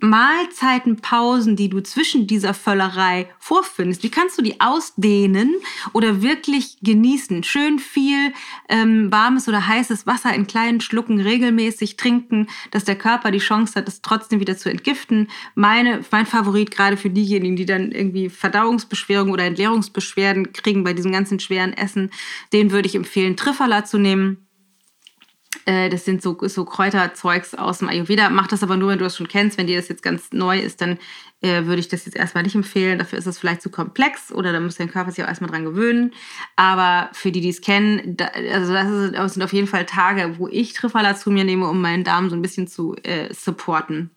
Mahlzeiten, 0.00 0.96
Pausen, 0.96 1.56
die 1.56 1.68
du 1.68 1.82
zwischen 1.82 2.26
dieser 2.26 2.54
Völlerei 2.54 3.28
vorfindest, 3.38 4.02
wie 4.02 4.10
kannst 4.10 4.38
du 4.38 4.42
die 4.42 4.60
ausdehnen 4.60 5.54
oder 5.92 6.22
wirklich 6.22 6.78
genießen? 6.82 7.42
Schön 7.44 7.78
viel 7.78 8.32
ähm, 8.68 9.10
warmes 9.10 9.48
oder 9.48 9.66
heißes 9.66 10.06
Wasser 10.06 10.34
in 10.34 10.46
kleinen 10.46 10.80
Schlucken 10.80 11.20
regelmäßig 11.20 11.96
trinken, 11.96 12.48
dass 12.70 12.84
der 12.84 12.96
Körper 12.96 13.30
die 13.30 13.38
Chance 13.38 13.74
hat, 13.76 13.88
es 13.88 14.02
trotzdem 14.02 14.40
wieder 14.40 14.56
zu 14.56 14.70
entgiften. 14.70 15.28
Meine, 15.54 16.02
mein 16.10 16.26
Favorit 16.26 16.70
gerade 16.70 16.96
für 16.96 17.10
diejenigen, 17.10 17.56
die 17.56 17.66
dann 17.66 17.92
irgendwie 17.92 18.28
Verdauungsbeschwerden 18.28 19.32
oder 19.32 19.44
Entleerungsbeschwerden 19.44 20.52
kriegen 20.52 20.84
bei 20.84 20.92
diesem 20.92 21.12
ganzen 21.12 21.40
schweren 21.40 21.72
Essen, 21.72 22.10
den 22.52 22.70
würde 22.70 22.88
ich 22.88 22.94
empfehlen, 22.94 23.36
Trifala 23.36 23.84
zu 23.84 23.98
nehmen 23.98 24.45
äh, 25.66 25.88
das 25.88 26.04
sind 26.04 26.22
so, 26.22 26.38
so 26.42 26.64
Kräuterzeugs 26.64 27.54
aus 27.54 27.78
dem 27.78 27.88
Ayurveda. 27.88 28.30
Mach 28.30 28.46
das 28.46 28.62
aber 28.62 28.76
nur, 28.76 28.90
wenn 28.90 28.98
du 28.98 29.04
das 29.04 29.16
schon 29.16 29.28
kennst. 29.28 29.58
Wenn 29.58 29.66
dir 29.66 29.76
das 29.76 29.88
jetzt 29.88 30.02
ganz 30.02 30.32
neu 30.32 30.60
ist, 30.60 30.80
dann 30.80 30.98
äh, 31.42 31.64
würde 31.64 31.80
ich 31.80 31.88
das 31.88 32.06
jetzt 32.06 32.16
erstmal 32.16 32.44
nicht 32.44 32.54
empfehlen. 32.54 32.98
Dafür 32.98 33.18
ist 33.18 33.26
es 33.26 33.38
vielleicht 33.38 33.62
zu 33.62 33.70
komplex 33.70 34.32
oder 34.32 34.52
da 34.52 34.60
muss 34.60 34.76
dein 34.76 34.90
Körper 34.90 35.10
sich 35.10 35.24
auch 35.24 35.28
erstmal 35.28 35.50
dran 35.50 35.64
gewöhnen. 35.64 36.14
Aber 36.54 37.10
für 37.12 37.32
die, 37.32 37.40
die 37.40 37.48
es 37.48 37.60
kennen, 37.60 38.16
da, 38.16 38.26
also 38.26 38.72
das, 38.72 38.88
ist, 38.88 39.14
das, 39.14 39.34
sind 39.34 39.42
auf 39.42 39.52
jeden 39.52 39.66
Fall 39.66 39.86
Tage, 39.86 40.38
wo 40.38 40.46
ich 40.48 40.72
Trifala 40.72 41.16
zu 41.16 41.30
mir 41.30 41.44
nehme, 41.44 41.68
um 41.68 41.80
meinen 41.80 42.04
Darm 42.04 42.30
so 42.30 42.36
ein 42.36 42.42
bisschen 42.42 42.68
zu 42.68 42.94
äh, 43.02 43.34
supporten. 43.34 44.15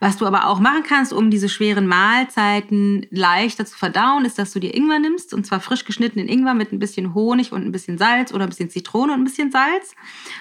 Was 0.00 0.16
du 0.16 0.26
aber 0.26 0.46
auch 0.46 0.60
machen 0.60 0.84
kannst, 0.84 1.12
um 1.12 1.30
diese 1.30 1.48
schweren 1.48 1.86
Mahlzeiten 1.86 3.06
leichter 3.10 3.66
zu 3.66 3.76
verdauen, 3.76 4.24
ist, 4.24 4.38
dass 4.38 4.52
du 4.52 4.60
dir 4.60 4.74
Ingwer 4.74 5.00
nimmst 5.00 5.34
und 5.34 5.44
zwar 5.44 5.60
frisch 5.60 5.84
geschnittenen 5.84 6.28
Ingwer 6.28 6.54
mit 6.54 6.72
ein 6.72 6.78
bisschen 6.78 7.14
Honig 7.14 7.52
und 7.52 7.64
ein 7.64 7.72
bisschen 7.72 7.98
Salz 7.98 8.32
oder 8.32 8.44
ein 8.44 8.50
bisschen 8.50 8.70
Zitrone 8.70 9.12
und 9.12 9.20
ein 9.20 9.24
bisschen 9.24 9.50
Salz. 9.50 9.94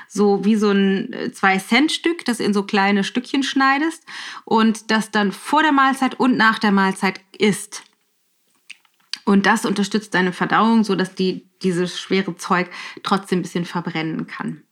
So 0.08 0.46
wie 0.46 0.56
so 0.56 0.70
ein 0.70 1.10
2-Cent-Stück, 1.32 2.26
das 2.26 2.40
in 2.40 2.54
so 2.54 2.64
kleine 2.64 3.04
Stückchen 3.04 3.42
schneidest 3.42 4.04
und 4.46 4.92
das 4.92 5.10
dann 5.10 5.32
vor 5.32 5.64
der 5.64 5.72
Mahlzeit 5.72 6.20
und 6.20 6.38
nach 6.38 6.60
der 6.60 6.72
Mahlzeit 6.72 7.22
isst. 7.38 7.84
Und 9.26 9.46
das 9.46 9.66
unterstützt 9.66 10.14
deine 10.14 10.34
Verdauung, 10.34 10.84
sodass 10.84 11.16
die 11.16 11.48
dieses 11.64 12.00
schwere 12.00 12.36
Zeug 12.38 12.70
trotzdem 13.04 13.40
ein 13.40 13.42
bisschen 13.42 13.66
verbrennen 13.66 14.28
kann. 14.28 14.64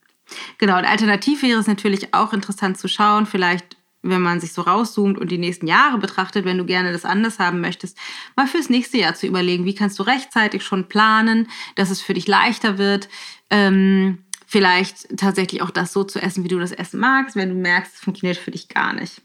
Genau, 0.57 0.77
und 0.77 0.85
alternativ 0.85 1.43
wäre 1.43 1.59
es 1.59 1.67
natürlich 1.67 2.13
auch 2.13 2.33
interessant 2.33 2.77
zu 2.77 2.87
schauen, 2.87 3.25
vielleicht 3.25 3.74
wenn 4.09 4.21
man 4.21 4.39
sich 4.39 4.53
so 4.53 4.61
rauszoomt 4.61 5.17
und 5.17 5.31
die 5.31 5.37
nächsten 5.37 5.67
Jahre 5.67 5.97
betrachtet, 5.97 6.45
wenn 6.45 6.57
du 6.57 6.65
gerne 6.65 6.91
das 6.91 7.05
anders 7.05 7.39
haben 7.39 7.61
möchtest, 7.61 7.97
mal 8.35 8.47
fürs 8.47 8.69
nächste 8.69 8.97
Jahr 8.97 9.15
zu 9.15 9.27
überlegen, 9.27 9.65
wie 9.65 9.75
kannst 9.75 9.99
du 9.99 10.03
rechtzeitig 10.03 10.63
schon 10.63 10.87
planen, 10.87 11.47
dass 11.75 11.89
es 11.89 12.01
für 12.01 12.13
dich 12.13 12.27
leichter 12.27 12.77
wird, 12.77 13.09
ähm, 13.49 14.19
vielleicht 14.45 15.17
tatsächlich 15.17 15.61
auch 15.61 15.71
das 15.71 15.91
so 15.91 16.03
zu 16.03 16.21
essen, 16.21 16.43
wie 16.43 16.49
du 16.49 16.59
das 16.59 16.71
Essen 16.71 16.99
magst, 16.99 17.35
wenn 17.35 17.49
du 17.49 17.55
merkst, 17.55 17.95
es 17.95 17.99
funktioniert 17.99 18.37
für 18.37 18.51
dich 18.51 18.69
gar 18.69 18.93
nicht. 18.93 19.21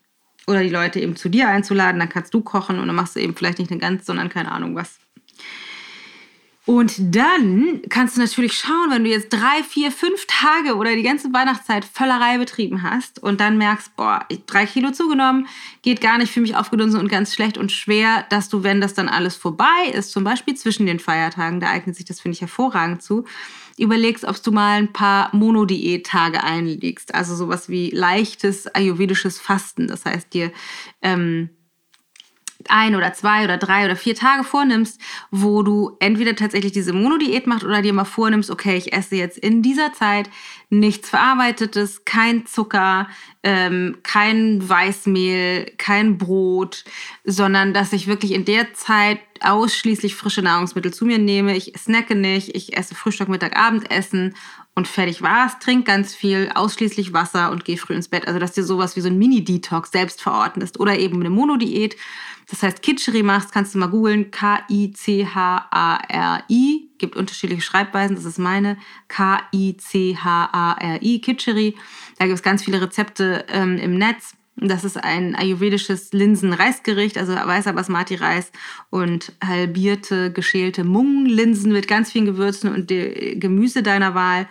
Oder 0.46 0.62
die 0.62 0.70
Leute 0.70 0.98
eben 1.00 1.16
zu 1.16 1.28
dir 1.28 1.48
einzuladen, 1.48 2.00
dann 2.00 2.08
kannst 2.08 2.32
du 2.34 2.40
kochen 2.40 2.78
und 2.78 2.86
dann 2.86 2.96
machst 2.96 3.14
du 3.14 3.20
eben 3.20 3.36
vielleicht 3.36 3.58
nicht 3.58 3.70
eine 3.70 3.80
ganz, 3.80 4.06
sondern 4.06 4.28
keine 4.30 4.50
Ahnung 4.50 4.74
was. 4.74 4.98
Und 6.70 7.16
dann 7.16 7.82
kannst 7.88 8.16
du 8.16 8.20
natürlich 8.20 8.52
schauen, 8.52 8.90
wenn 8.90 9.02
du 9.02 9.10
jetzt 9.10 9.30
drei, 9.30 9.64
vier, 9.68 9.90
fünf 9.90 10.24
Tage 10.28 10.76
oder 10.76 10.94
die 10.94 11.02
ganze 11.02 11.32
Weihnachtszeit 11.32 11.84
Völlerei 11.84 12.38
betrieben 12.38 12.84
hast 12.84 13.20
und 13.20 13.40
dann 13.40 13.58
merkst, 13.58 13.96
boah, 13.96 14.24
drei 14.46 14.66
Kilo 14.66 14.92
zugenommen, 14.92 15.48
geht 15.82 16.00
gar 16.00 16.16
nicht 16.16 16.32
für 16.32 16.40
mich 16.40 16.54
aufgedunsen 16.54 17.00
und 17.00 17.08
ganz 17.08 17.34
schlecht 17.34 17.58
und 17.58 17.72
schwer, 17.72 18.24
dass 18.30 18.48
du, 18.48 18.62
wenn 18.62 18.80
das 18.80 18.94
dann 18.94 19.08
alles 19.08 19.34
vorbei 19.34 19.90
ist, 19.92 20.12
zum 20.12 20.22
Beispiel 20.22 20.54
zwischen 20.54 20.86
den 20.86 21.00
Feiertagen, 21.00 21.58
da 21.58 21.70
eignet 21.70 21.96
sich 21.96 22.04
das, 22.04 22.20
finde 22.20 22.36
ich, 22.36 22.40
hervorragend 22.40 23.02
zu, 23.02 23.24
überlegst, 23.76 24.24
ob 24.24 24.40
du 24.40 24.52
mal 24.52 24.78
ein 24.78 24.92
paar 24.92 25.34
Monodiät-Tage 25.34 26.40
einlegst. 26.44 27.16
Also 27.16 27.34
sowas 27.34 27.68
wie 27.68 27.90
leichtes 27.90 28.68
ayurvedisches 28.68 29.40
Fasten. 29.40 29.88
Das 29.88 30.04
heißt, 30.04 30.32
dir 30.32 30.52
ähm, 31.02 31.50
ein 32.68 32.94
oder 32.94 33.12
zwei 33.12 33.44
oder 33.44 33.56
drei 33.56 33.84
oder 33.84 33.96
vier 33.96 34.14
Tage 34.14 34.44
vornimmst, 34.44 35.00
wo 35.30 35.62
du 35.62 35.96
entweder 36.00 36.36
tatsächlich 36.36 36.72
diese 36.72 36.92
Monodiät 36.92 37.46
machst 37.46 37.64
oder 37.64 37.82
dir 37.82 37.92
mal 37.92 38.04
vornimmst, 38.04 38.50
okay, 38.50 38.76
ich 38.76 38.92
esse 38.92 39.16
jetzt 39.16 39.38
in 39.38 39.62
dieser 39.62 39.92
Zeit 39.92 40.28
nichts 40.68 41.10
Verarbeitetes, 41.10 42.04
kein 42.04 42.46
Zucker, 42.46 43.08
ähm, 43.42 43.98
kein 44.02 44.68
Weißmehl, 44.68 45.72
kein 45.78 46.18
Brot, 46.18 46.84
sondern 47.24 47.74
dass 47.74 47.92
ich 47.92 48.06
wirklich 48.06 48.32
in 48.32 48.44
der 48.44 48.72
Zeit 48.74 49.18
ausschließlich 49.40 50.14
frische 50.14 50.42
Nahrungsmittel 50.42 50.92
zu 50.92 51.06
mir 51.06 51.18
nehme. 51.18 51.56
Ich 51.56 51.72
snacke 51.78 52.14
nicht, 52.14 52.54
ich 52.54 52.76
esse 52.76 52.94
Frühstück, 52.94 53.28
Mittag, 53.28 53.56
Abendessen 53.56 54.34
und 54.80 54.88
fertig 54.88 55.22
war's. 55.22 55.58
Trink 55.58 55.86
ganz 55.86 56.14
viel, 56.14 56.50
ausschließlich 56.54 57.12
Wasser 57.12 57.50
und 57.50 57.64
geh 57.64 57.76
früh 57.76 57.94
ins 57.94 58.08
Bett. 58.08 58.26
Also 58.26 58.38
dass 58.38 58.52
dir 58.52 58.64
sowas 58.64 58.96
wie 58.96 59.00
so 59.00 59.08
ein 59.08 59.18
Mini-Detox 59.18 59.92
selbst 59.92 60.20
verordnest 60.20 60.80
oder 60.80 60.98
eben 60.98 61.20
eine 61.20 61.30
Monodiät 61.30 61.96
das 62.50 62.62
heißt, 62.64 62.82
Kitscheri 62.82 63.22
machst, 63.22 63.52
kannst 63.52 63.74
du 63.74 63.78
mal 63.78 63.86
googeln. 63.86 64.30
K-I-C-H-A-R-I. 64.32 65.28
Gibt 66.98 67.16
unterschiedliche 67.16 67.62
Schreibweisen. 67.62 68.16
Das 68.16 68.24
ist 68.24 68.38
meine. 68.38 68.76
K-I-C-H-A-R-I. 69.08 69.60
Kitscheri. 71.20 71.76
Da 72.18 72.26
gibt 72.26 72.36
es 72.36 72.42
ganz 72.42 72.64
viele 72.64 72.82
Rezepte 72.82 73.46
ähm, 73.48 73.78
im 73.78 73.96
Netz. 73.96 74.34
Das 74.62 74.84
ist 74.84 75.02
ein 75.02 75.34
ayurvedisches 75.34 76.12
Linsen-Reisgericht, 76.12 77.16
also 77.16 77.32
weißer 77.32 77.72
Basmati-Reis 77.72 78.52
und 78.90 79.32
halbierte, 79.42 80.30
geschälte 80.32 80.84
Mung-Linsen 80.84 81.72
mit 81.72 81.88
ganz 81.88 82.12
vielen 82.12 82.26
Gewürzen 82.26 82.74
und 82.74 82.88
Gemüse 82.88 83.82
deiner 83.82 84.14
Wahl. 84.14 84.46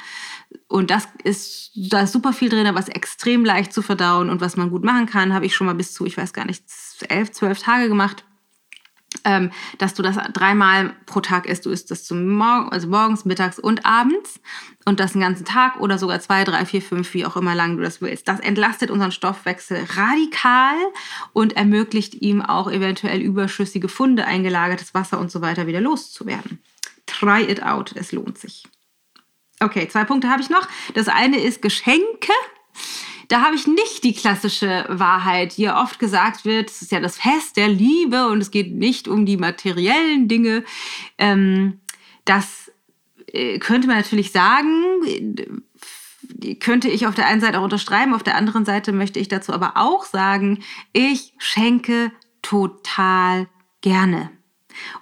Und 0.68 0.90
das 0.90 1.08
ist, 1.24 1.72
da 1.76 2.02
ist 2.02 2.12
super 2.12 2.34
viel 2.34 2.50
drin, 2.50 2.68
was 2.74 2.90
extrem 2.90 3.46
leicht 3.46 3.72
zu 3.72 3.84
verdauen 3.84 4.32
und 4.32 4.42
was 4.42 4.58
man 4.58 4.72
gut 4.72 4.84
machen 4.84 5.06
kann. 5.06 5.34
Habe 5.34 5.46
ich 5.46 5.56
schon 5.56 5.68
mal 5.68 5.76
bis 5.76 5.94
zu, 5.94 6.08
ich 6.08 6.18
weiß 6.18 6.34
gar 6.34 6.46
nicht, 6.46 6.64
elf, 7.08 7.32
zwölf 7.32 7.60
Tage 7.60 7.88
gemacht. 7.88 8.24
Ähm, 9.26 9.52
dass 9.78 9.94
du 9.94 10.04
das 10.04 10.16
dreimal 10.34 10.94
pro 11.06 11.20
Tag 11.22 11.46
isst. 11.46 11.66
Du 11.66 11.70
isst 11.70 11.92
das 11.92 12.04
zum 12.04 12.28
Morgen, 12.28 12.70
also 12.70 12.88
morgens, 12.88 13.26
mittags 13.26 13.60
und 13.60 13.86
abends 13.86 14.40
und 14.86 15.00
das 15.00 15.14
den 15.14 15.22
ganzen 15.22 15.46
Tag 15.46 15.80
oder 15.80 15.98
sogar 15.98 16.20
zwei, 16.20 16.44
drei, 16.44 16.66
vier, 16.66 16.82
fünf, 16.82 17.14
wie 17.14 17.26
auch 17.26 17.36
immer 17.36 17.56
lang 17.56 17.78
du 17.78 17.84
das 17.84 18.02
willst. 18.02 18.28
Das 18.28 18.40
entlastet 18.40 18.92
unseren 18.92 19.12
Stoffwechsel 19.12 19.86
radikal 19.96 20.76
und 21.34 21.56
ermöglicht 21.56 22.16
ihm 22.16 22.42
auch 22.42 22.72
eventuell 22.72 23.20
überschüssige 23.22 23.90
Funde, 23.90 24.26
eingelagertes 24.26 24.94
Wasser 24.94 25.20
und 25.20 25.32
so 25.32 25.42
weiter 25.42 25.68
wieder 25.68 25.82
loszuwerden. 25.82 26.62
Try 27.06 27.44
it 27.44 27.64
out, 27.64 27.94
es 27.96 28.12
lohnt 28.12 28.38
sich. 28.38 28.64
Okay, 29.60 29.88
zwei 29.90 30.06
Punkte 30.06 30.30
habe 30.30 30.42
ich 30.42 30.50
noch. 30.50 30.68
Das 30.94 31.08
eine 31.08 31.40
ist 31.40 31.62
Geschenke. 31.62 32.32
Da 33.30 33.42
habe 33.42 33.56
ich 33.56 33.68
nicht 33.68 34.04
die 34.04 34.14
klassische 34.14 34.86
Wahrheit, 34.90 35.58
die 35.58 35.62
ja 35.62 35.82
oft 35.82 36.00
gesagt 36.00 36.46
wird, 36.46 36.70
es 36.70 36.82
ist 36.82 36.92
ja 36.92 37.00
das 37.00 37.18
Fest 37.18 37.58
der 37.58 37.68
Liebe 37.68 38.28
und 38.28 38.42
es 38.42 38.50
geht 38.50 38.74
nicht 38.74 39.08
um 39.08 39.26
die 39.26 39.38
materiellen 39.38 40.28
Dinge. 40.28 40.64
Ähm, 41.20 41.80
das 42.26 42.72
äh, 43.28 43.60
könnte 43.60 43.88
man 43.88 43.98
natürlich 43.98 44.32
sagen, 44.32 44.84
könnte 46.60 46.90
ich 46.90 47.06
auf 47.06 47.14
der 47.14 47.28
einen 47.28 47.40
Seite 47.40 47.60
auch 47.60 47.64
unterschreiben, 47.64 48.16
auf 48.16 48.24
der 48.24 48.36
anderen 48.36 48.66
Seite 48.66 48.92
möchte 48.92 49.20
ich 49.20 49.28
dazu 49.28 49.54
aber 49.54 49.74
auch 49.76 50.06
sagen, 50.06 50.64
ich 50.92 51.34
schenke 51.38 52.12
total 52.42 53.48
gerne. 53.82 54.32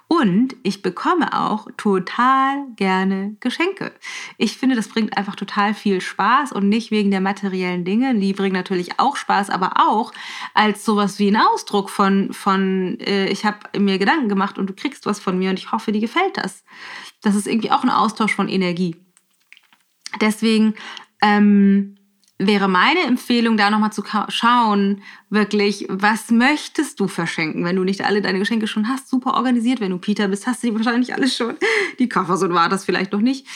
Und 0.08 0.56
ich 0.62 0.82
bekomme 0.82 1.38
auch 1.38 1.68
total 1.76 2.66
gerne 2.76 3.36
Geschenke. 3.40 3.92
Ich 4.36 4.56
finde, 4.56 4.74
das 4.74 4.88
bringt 4.88 5.16
einfach 5.16 5.36
total 5.36 5.74
viel 5.74 6.00
Spaß 6.00 6.52
und 6.52 6.68
nicht 6.68 6.90
wegen 6.90 7.10
der 7.10 7.20
materiellen 7.20 7.84
Dinge. 7.84 8.14
Die 8.14 8.32
bringen 8.32 8.54
natürlich 8.54 8.98
auch 8.98 9.16
Spaß, 9.16 9.50
aber 9.50 9.72
auch 9.76 10.12
als 10.54 10.84
sowas 10.84 11.18
wie 11.18 11.28
ein 11.28 11.36
Ausdruck 11.36 11.90
von, 11.90 12.32
von 12.32 12.98
äh, 13.00 13.28
ich 13.28 13.44
habe 13.44 13.58
mir 13.78 13.98
Gedanken 13.98 14.28
gemacht 14.28 14.58
und 14.58 14.68
du 14.68 14.74
kriegst 14.74 15.06
was 15.06 15.20
von 15.20 15.38
mir 15.38 15.50
und 15.50 15.58
ich 15.58 15.72
hoffe, 15.72 15.92
dir 15.92 16.00
gefällt 16.00 16.36
das. 16.36 16.64
Das 17.22 17.34
ist 17.34 17.46
irgendwie 17.46 17.70
auch 17.70 17.82
ein 17.82 17.90
Austausch 17.90 18.34
von 18.34 18.48
Energie. 18.48 18.96
Deswegen 20.20 20.74
ähm, 21.22 21.97
wäre 22.38 22.68
meine 22.68 23.00
Empfehlung, 23.00 23.56
da 23.56 23.68
nochmal 23.68 23.92
zu 23.92 24.04
schauen, 24.28 25.02
wirklich, 25.28 25.86
was 25.88 26.30
möchtest 26.30 27.00
du 27.00 27.08
verschenken? 27.08 27.64
Wenn 27.64 27.76
du 27.76 27.84
nicht 27.84 28.04
alle 28.04 28.22
deine 28.22 28.38
Geschenke 28.38 28.68
schon 28.68 28.88
hast, 28.88 29.08
super 29.08 29.34
organisiert. 29.34 29.80
Wenn 29.80 29.90
du 29.90 29.98
Peter 29.98 30.28
bist, 30.28 30.46
hast 30.46 30.62
du 30.62 30.68
die 30.68 30.74
wahrscheinlich 30.76 31.14
alles 31.14 31.36
schon. 31.36 31.56
Die 31.98 32.08
Koffer 32.08 32.36
so 32.36 32.48
war 32.50 32.68
das 32.68 32.84
vielleicht 32.84 33.12
noch 33.12 33.20
nicht. 33.20 33.46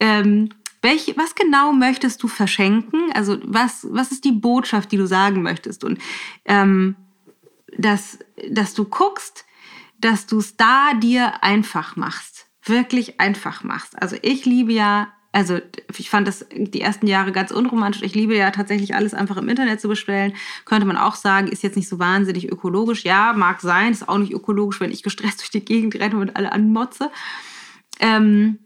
Ähm, 0.00 0.48
welche, 0.82 1.14
was 1.18 1.34
genau 1.34 1.72
möchtest 1.72 2.22
du 2.22 2.28
verschenken? 2.28 3.12
Also 3.12 3.38
was, 3.44 3.86
was 3.90 4.12
ist 4.12 4.24
die 4.24 4.32
Botschaft, 4.32 4.90
die 4.92 4.96
du 4.96 5.06
sagen 5.06 5.42
möchtest? 5.42 5.84
Und 5.84 5.98
ähm, 6.46 6.96
dass, 7.76 8.18
dass 8.50 8.72
du 8.72 8.86
guckst, 8.86 9.44
dass 9.98 10.26
du 10.26 10.38
es 10.38 10.56
da 10.56 10.94
dir 10.94 11.44
einfach 11.44 11.96
machst. 11.96 12.46
Wirklich 12.64 13.20
einfach 13.20 13.62
machst. 13.64 14.00
Also 14.00 14.16
ich 14.22 14.46
liebe 14.46 14.72
ja 14.72 15.08
also 15.32 15.58
ich 15.96 16.10
fand 16.10 16.26
das 16.26 16.44
die 16.52 16.80
ersten 16.80 17.06
Jahre 17.06 17.30
ganz 17.30 17.52
unromantisch. 17.52 18.02
Ich 18.02 18.14
liebe 18.14 18.36
ja 18.36 18.50
tatsächlich 18.50 18.96
alles 18.96 19.14
einfach 19.14 19.36
im 19.36 19.48
Internet 19.48 19.80
zu 19.80 19.86
bestellen. 19.86 20.34
Könnte 20.64 20.86
man 20.86 20.96
auch 20.96 21.14
sagen, 21.14 21.48
ist 21.48 21.62
jetzt 21.62 21.76
nicht 21.76 21.88
so 21.88 22.00
wahnsinnig 22.00 22.50
ökologisch. 22.50 23.04
Ja, 23.04 23.32
mag 23.32 23.60
sein, 23.60 23.92
ist 23.92 24.08
auch 24.08 24.18
nicht 24.18 24.32
ökologisch, 24.32 24.80
wenn 24.80 24.90
ich 24.90 25.02
gestresst 25.02 25.40
durch 25.40 25.50
die 25.50 25.64
Gegend 25.64 25.94
renne 25.96 26.16
und 26.16 26.36
alle 26.36 26.50
anmotze. 26.50 27.10
Ähm, 28.00 28.58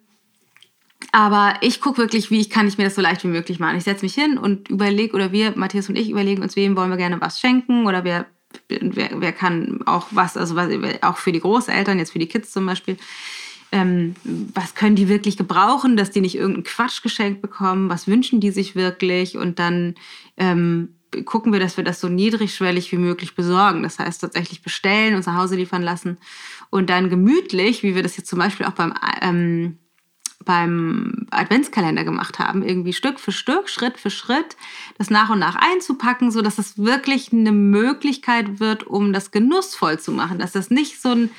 aber 1.12 1.54
ich 1.60 1.82
gucke 1.82 1.98
wirklich, 1.98 2.30
wie 2.30 2.40
ich 2.40 2.48
kann 2.48 2.66
ich 2.66 2.78
mir 2.78 2.84
das 2.84 2.94
so 2.94 3.02
leicht 3.02 3.22
wie 3.24 3.28
möglich 3.28 3.60
machen. 3.60 3.76
Ich 3.76 3.84
setze 3.84 4.04
mich 4.04 4.14
hin 4.14 4.38
und 4.38 4.70
überlege, 4.70 5.14
oder 5.14 5.32
wir, 5.32 5.52
Matthias 5.56 5.88
und 5.90 5.96
ich, 5.96 6.08
überlegen 6.08 6.42
uns, 6.42 6.56
wem 6.56 6.76
wollen 6.76 6.90
wir 6.90 6.96
gerne 6.96 7.20
was 7.20 7.40
schenken 7.40 7.86
oder 7.86 8.04
wer, 8.04 8.26
wer, 8.68 9.10
wer 9.20 9.32
kann 9.32 9.82
auch 9.84 10.06
was, 10.12 10.38
also 10.38 10.56
was, 10.56 10.70
auch 11.02 11.18
für 11.18 11.32
die 11.32 11.40
Großeltern, 11.40 11.98
jetzt 11.98 12.12
für 12.12 12.18
die 12.18 12.26
Kids 12.26 12.52
zum 12.52 12.64
Beispiel 12.64 12.96
ähm, 13.74 14.14
was 14.22 14.76
können 14.76 14.94
die 14.94 15.08
wirklich 15.08 15.36
gebrauchen, 15.36 15.96
dass 15.96 16.12
die 16.12 16.20
nicht 16.20 16.36
irgendein 16.36 16.62
Quatsch 16.62 17.02
geschenkt 17.02 17.42
bekommen, 17.42 17.90
was 17.90 18.06
wünschen 18.06 18.38
die 18.38 18.52
sich 18.52 18.76
wirklich 18.76 19.36
und 19.36 19.58
dann 19.58 19.96
ähm, 20.36 20.94
gucken 21.24 21.52
wir, 21.52 21.58
dass 21.58 21.76
wir 21.76 21.82
das 21.82 22.00
so 22.00 22.08
niedrigschwellig 22.08 22.92
wie 22.92 22.98
möglich 22.98 23.34
besorgen. 23.34 23.82
Das 23.82 23.98
heißt 23.98 24.20
tatsächlich 24.20 24.62
bestellen, 24.62 25.16
uns 25.16 25.26
nach 25.26 25.36
Hause 25.36 25.56
liefern 25.56 25.82
lassen 25.82 26.18
und 26.70 26.88
dann 26.88 27.10
gemütlich, 27.10 27.82
wie 27.82 27.96
wir 27.96 28.04
das 28.04 28.16
jetzt 28.16 28.28
zum 28.28 28.38
Beispiel 28.38 28.66
auch 28.66 28.72
beim, 28.72 28.94
ähm, 29.20 29.78
beim 30.44 31.26
Adventskalender 31.30 32.04
gemacht 32.04 32.38
haben, 32.38 32.62
irgendwie 32.62 32.92
Stück 32.92 33.18
für 33.18 33.32
Stück, 33.32 33.68
Schritt 33.68 33.98
für 33.98 34.10
Schritt, 34.10 34.56
das 34.98 35.10
nach 35.10 35.30
und 35.30 35.40
nach 35.40 35.56
einzupacken, 35.56 36.30
so 36.30 36.42
dass 36.42 36.58
es 36.58 36.78
wirklich 36.78 37.32
eine 37.32 37.52
Möglichkeit 37.52 38.60
wird, 38.60 38.86
um 38.86 39.12
das 39.12 39.32
genussvoll 39.32 39.98
zu 39.98 40.12
machen, 40.12 40.38
dass 40.38 40.52
das 40.52 40.70
nicht 40.70 41.02
so 41.02 41.10
ein 41.10 41.30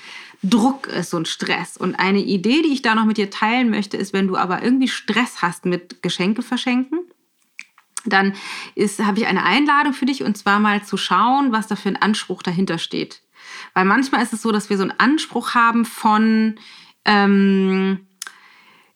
Druck 0.49 0.87
ist 0.87 1.13
und 1.13 1.27
Stress. 1.27 1.77
Und 1.77 1.95
eine 1.95 2.19
Idee, 2.19 2.61
die 2.61 2.73
ich 2.73 2.81
da 2.81 2.95
noch 2.95 3.05
mit 3.05 3.17
dir 3.17 3.29
teilen 3.29 3.69
möchte, 3.69 3.97
ist, 3.97 4.13
wenn 4.13 4.27
du 4.27 4.37
aber 4.37 4.63
irgendwie 4.63 4.87
Stress 4.87 5.41
hast 5.41 5.65
mit 5.65 6.01
Geschenke 6.01 6.41
verschenken, 6.41 6.99
dann 8.05 8.33
habe 8.99 9.19
ich 9.19 9.27
eine 9.27 9.43
Einladung 9.43 9.93
für 9.93 10.05
dich 10.05 10.23
und 10.23 10.37
zwar 10.37 10.59
mal 10.59 10.83
zu 10.83 10.97
schauen, 10.97 11.51
was 11.51 11.67
da 11.67 11.75
für 11.75 11.89
ein 11.89 12.01
Anspruch 12.01 12.43
dahinter 12.43 12.77
steht. 12.77 13.21
Weil 13.73 13.85
manchmal 13.85 14.21
ist 14.21 14.33
es 14.33 14.41
so, 14.41 14.51
dass 14.51 14.69
wir 14.69 14.77
so 14.77 14.83
einen 14.83 14.99
Anspruch 14.99 15.55
haben 15.55 15.85
von, 15.85 16.55
ähm, 17.05 18.07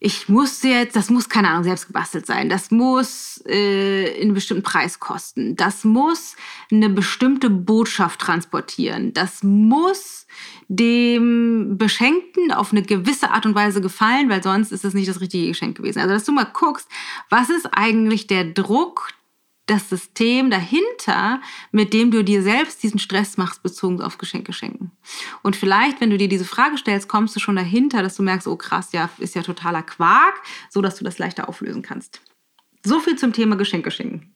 ich 0.01 0.29
muss 0.29 0.63
jetzt, 0.63 0.95
das 0.95 1.09
muss, 1.09 1.27
keine 1.27 1.49
Ahnung, 1.49 1.65
selbst 1.65 1.88
gebastelt 1.88 2.25
sein. 2.25 2.47
Das 2.47 2.71
muss 2.71 3.43
äh, 3.45 4.21
einen 4.21 4.33
bestimmten 4.33 4.63
Preis 4.63 5.01
kosten. 5.01 5.57
Das 5.57 5.83
muss 5.83 6.38
eine 6.71 6.89
bestimmte 6.89 7.49
Botschaft 7.49 8.21
transportieren. 8.21 9.12
Das 9.13 9.43
muss 9.43 10.25
dem 10.69 11.77
Beschenkten 11.77 12.53
auf 12.53 12.71
eine 12.71 12.81
gewisse 12.81 13.31
Art 13.31 13.45
und 13.45 13.55
Weise 13.55 13.81
gefallen, 13.81 14.29
weil 14.29 14.41
sonst 14.41 14.71
ist 14.71 14.85
das 14.85 14.93
nicht 14.93 15.09
das 15.09 15.19
richtige 15.19 15.47
Geschenk 15.47 15.75
gewesen. 15.75 15.99
Also, 15.99 16.13
dass 16.13 16.23
du 16.23 16.31
mal 16.31 16.45
guckst, 16.45 16.88
was 17.29 17.49
ist 17.49 17.67
eigentlich 17.73 18.27
der 18.27 18.45
Druck, 18.45 19.09
das 19.69 19.89
System 19.89 20.49
dahinter, 20.49 21.41
mit 21.71 21.93
dem 21.93 22.12
du 22.12 22.23
dir 22.23 22.41
selbst 22.41 22.82
diesen 22.84 22.99
Stress 22.99 23.38
machst, 23.38 23.62
bezogen 23.63 24.01
auf 24.01 24.17
Geschenke 24.17 24.53
schenken. 24.53 24.91
Und 25.43 25.55
vielleicht, 25.55 26.01
wenn 26.01 26.10
du 26.10 26.17
dir 26.17 26.27
diese 26.27 26.45
Frage 26.45 26.77
stellst, 26.77 27.08
kommst 27.08 27.36
du 27.36 27.39
schon 27.39 27.55
dahinter, 27.55 28.01
dass 28.01 28.15
du 28.15 28.23
merkst, 28.23 28.47
oh 28.47 28.55
krass, 28.55 28.91
ja, 28.91 29.10
ist 29.19 29.36
ja 29.36 29.43
totaler 29.43 29.84
Quark, 29.84 30.41
so 30.69 30.82
dass 30.82 30.95
du 30.95 31.03
das 31.03 31.19
leichter 31.19 31.47
auflösen 31.47 31.82
kannst. 31.82 32.21
So 32.84 32.99
viel 32.99 33.17
zum 33.17 33.34
Thema 33.34 33.55
Geschenke 33.58 33.91
schenken. 33.91 34.34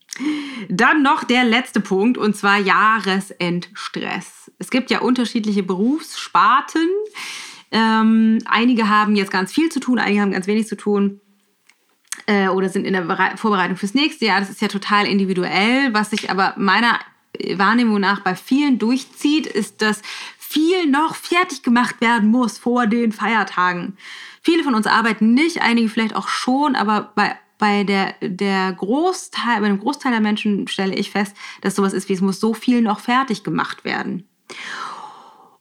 Dann 0.70 1.02
noch 1.02 1.24
der 1.24 1.46
letzte 1.46 1.80
Punkt 1.80 2.18
und 2.18 2.36
zwar 2.36 2.60
Jahresendstress. 2.60 4.52
Es 4.60 4.70
gibt 4.70 4.92
ja 4.92 5.00
unterschiedliche 5.00 5.64
Berufssparten. 5.64 6.88
Ähm, 7.72 8.40
einige 8.46 8.90
haben 8.90 9.16
jetzt 9.16 9.32
ganz 9.32 9.52
viel 9.52 9.70
zu 9.70 9.80
tun, 9.80 9.98
einige 9.98 10.22
haben 10.22 10.32
ganz 10.32 10.46
wenig 10.46 10.68
zu 10.68 10.76
tun 10.76 11.22
äh, 12.26 12.48
oder 12.48 12.70
sind 12.70 12.86
in 12.86 12.94
der 12.94 13.38
Vorbereitung 13.38 13.78
fürs 13.78 13.94
nächste 13.94 14.26
Jahr. 14.26 14.40
Das 14.40 14.50
ist 14.50 14.62
ja 14.62 14.68
total 14.68 15.06
individuell. 15.06 15.94
Was 15.94 16.10
sich 16.10 16.30
aber 16.30 16.54
meiner 16.58 17.00
Wahrnehmung 17.56 18.00
nach 18.00 18.22
bei 18.22 18.36
vielen 18.36 18.80
durchzieht, 18.80 19.48
ist, 19.48 19.82
dass 19.82 20.02
viel 20.38 20.88
noch 20.88 21.16
fertig 21.16 21.64
gemacht 21.64 22.00
werden 22.02 22.30
muss 22.30 22.58
vor 22.58 22.88
den 22.88 23.12
Feiertagen. 23.12 23.98
Viele 24.42 24.64
von 24.64 24.76
uns 24.76 24.88
arbeiten 24.88 25.34
nicht, 25.34 25.62
einige 25.62 25.90
vielleicht 25.90 26.16
auch 26.16 26.28
schon, 26.28 26.76
aber 26.76 27.12
bei 27.16 27.38
bei 27.60 27.86
der, 27.86 28.16
der 28.20 28.74
Großteil, 28.74 29.62
bei 29.62 29.68
dem 29.70 29.80
Großteil 29.80 30.12
der 30.12 30.20
Menschen 30.20 30.68
stelle 30.68 30.96
ich 30.96 31.12
fest, 31.12 31.34
dass 31.62 31.76
sowas 31.76 31.94
ist 31.94 32.10
wie 32.10 32.14
es 32.14 32.20
muss 32.20 32.42
so 32.42 32.54
viel 32.54 32.82
noch 32.82 33.00
fertig 33.00 33.46
gemacht 33.46 33.86
werden. 33.86 34.28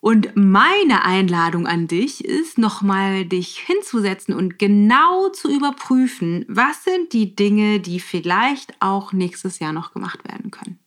Und 0.02 0.32
meine 0.34 1.04
Einladung 1.04 1.68
an 1.68 1.86
dich 1.86 2.24
ist, 2.24 2.58
nochmal 2.58 3.24
dich 3.24 3.58
hinzusetzen 3.58 4.34
und 4.34 4.58
genau 4.58 5.28
zu 5.28 5.48
überprüfen, 5.48 6.44
was 6.48 6.82
sind 6.82 7.12
die 7.12 7.36
Dinge, 7.36 7.78
die 7.78 8.00
vielleicht 8.00 8.74
auch 8.80 9.12
nächstes 9.12 9.60
Jahr 9.60 9.72
noch 9.72 9.92
gemacht 9.92 10.24
werden 10.24 10.50
können. 10.50 10.80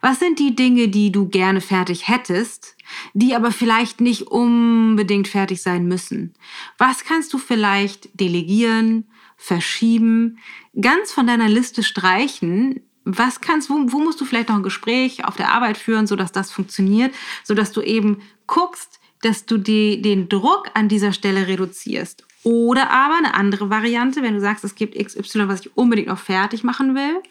Was 0.00 0.20
sind 0.20 0.38
die 0.38 0.54
Dinge, 0.54 0.86
die 0.86 1.10
du 1.10 1.26
gerne 1.26 1.60
fertig 1.60 2.06
hättest, 2.06 2.76
die 3.14 3.34
aber 3.34 3.50
vielleicht 3.50 4.00
nicht 4.00 4.28
unbedingt 4.28 5.26
fertig 5.26 5.60
sein 5.60 5.88
müssen? 5.88 6.32
Was 6.78 7.02
kannst 7.02 7.32
du 7.32 7.38
vielleicht 7.38 8.20
delegieren, 8.20 9.08
verschieben, 9.36 10.38
ganz 10.80 11.10
von 11.10 11.26
deiner 11.26 11.48
Liste 11.48 11.82
streichen, 11.82 12.80
was 13.04 13.40
kannst, 13.40 13.70
wo, 13.70 13.74
wo 13.86 13.98
musst 13.98 14.20
du 14.20 14.24
vielleicht 14.24 14.48
noch 14.48 14.56
ein 14.56 14.62
Gespräch 14.62 15.24
auf 15.24 15.36
der 15.36 15.50
Arbeit 15.50 15.76
führen, 15.76 16.06
sodass 16.06 16.32
das 16.32 16.50
funktioniert, 16.50 17.14
sodass 17.44 17.72
du 17.72 17.80
eben 17.80 18.22
guckst, 18.46 19.00
dass 19.22 19.46
du 19.46 19.58
die, 19.58 20.02
den 20.02 20.28
Druck 20.28 20.70
an 20.74 20.88
dieser 20.88 21.12
Stelle 21.12 21.46
reduzierst. 21.46 22.24
Oder 22.44 22.90
aber 22.90 23.16
eine 23.16 23.34
andere 23.34 23.70
Variante, 23.70 24.22
wenn 24.22 24.34
du 24.34 24.40
sagst, 24.40 24.64
es 24.64 24.74
gibt 24.74 24.96
XY, 24.96 25.48
was 25.48 25.60
ich 25.60 25.76
unbedingt 25.76 26.08
noch 26.08 26.18
fertig 26.18 26.64
machen 26.64 26.94
will. 26.94 27.22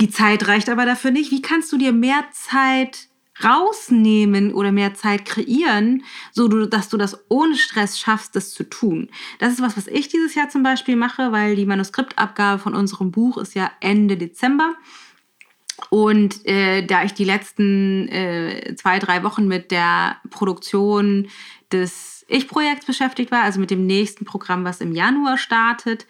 Die 0.00 0.10
Zeit 0.10 0.46
reicht 0.46 0.68
aber 0.68 0.86
dafür 0.86 1.10
nicht. 1.10 1.32
Wie 1.32 1.42
kannst 1.42 1.72
du 1.72 1.76
dir 1.76 1.92
mehr 1.92 2.24
Zeit 2.32 3.07
rausnehmen 3.44 4.52
oder 4.52 4.72
mehr 4.72 4.94
Zeit 4.94 5.24
kreieren, 5.24 6.04
so 6.32 6.48
dass 6.48 6.88
du 6.88 6.96
das 6.96 7.18
ohne 7.28 7.56
Stress 7.56 7.98
schaffst, 7.98 8.34
das 8.36 8.50
zu 8.52 8.64
tun. 8.64 9.08
Das 9.38 9.52
ist 9.52 9.62
was, 9.62 9.76
was 9.76 9.86
ich 9.86 10.08
dieses 10.08 10.34
Jahr 10.34 10.48
zum 10.48 10.62
Beispiel 10.62 10.96
mache, 10.96 11.32
weil 11.32 11.56
die 11.56 11.66
Manuskriptabgabe 11.66 12.60
von 12.60 12.74
unserem 12.74 13.10
Buch 13.10 13.38
ist 13.38 13.54
ja 13.54 13.70
Ende 13.80 14.16
Dezember. 14.16 14.74
Und 15.90 16.44
äh, 16.46 16.84
da 16.84 17.04
ich 17.04 17.14
die 17.14 17.24
letzten 17.24 18.08
äh, 18.08 18.74
zwei, 18.76 18.98
drei 18.98 19.22
Wochen 19.22 19.46
mit 19.46 19.70
der 19.70 20.16
Produktion 20.30 21.28
des 21.72 22.24
Ich-Projekts 22.28 22.86
beschäftigt 22.86 23.30
war, 23.30 23.42
also 23.42 23.60
mit 23.60 23.70
dem 23.70 23.86
nächsten 23.86 24.24
Programm, 24.24 24.64
was 24.64 24.80
im 24.80 24.92
Januar 24.92 25.38
startet, 25.38 26.06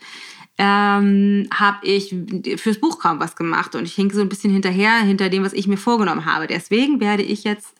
ähm, 0.59 1.49
habe 1.55 1.79
ich 1.87 2.15
fürs 2.57 2.81
Buch 2.81 2.99
kaum 2.99 3.21
was 3.21 3.37
gemacht 3.37 3.75
und 3.75 3.85
ich 3.85 3.95
hing 3.95 4.11
so 4.11 4.21
ein 4.21 4.29
bisschen 4.29 4.53
hinterher, 4.53 4.99
hinter 4.99 5.29
dem, 5.29 5.45
was 5.45 5.53
ich 5.53 5.69
mir 5.69 5.77
vorgenommen 5.77 6.25
habe. 6.25 6.49
Deswegen 6.49 7.01
werde 7.01 7.23
ich 7.23 7.45
jetzt 7.45 7.75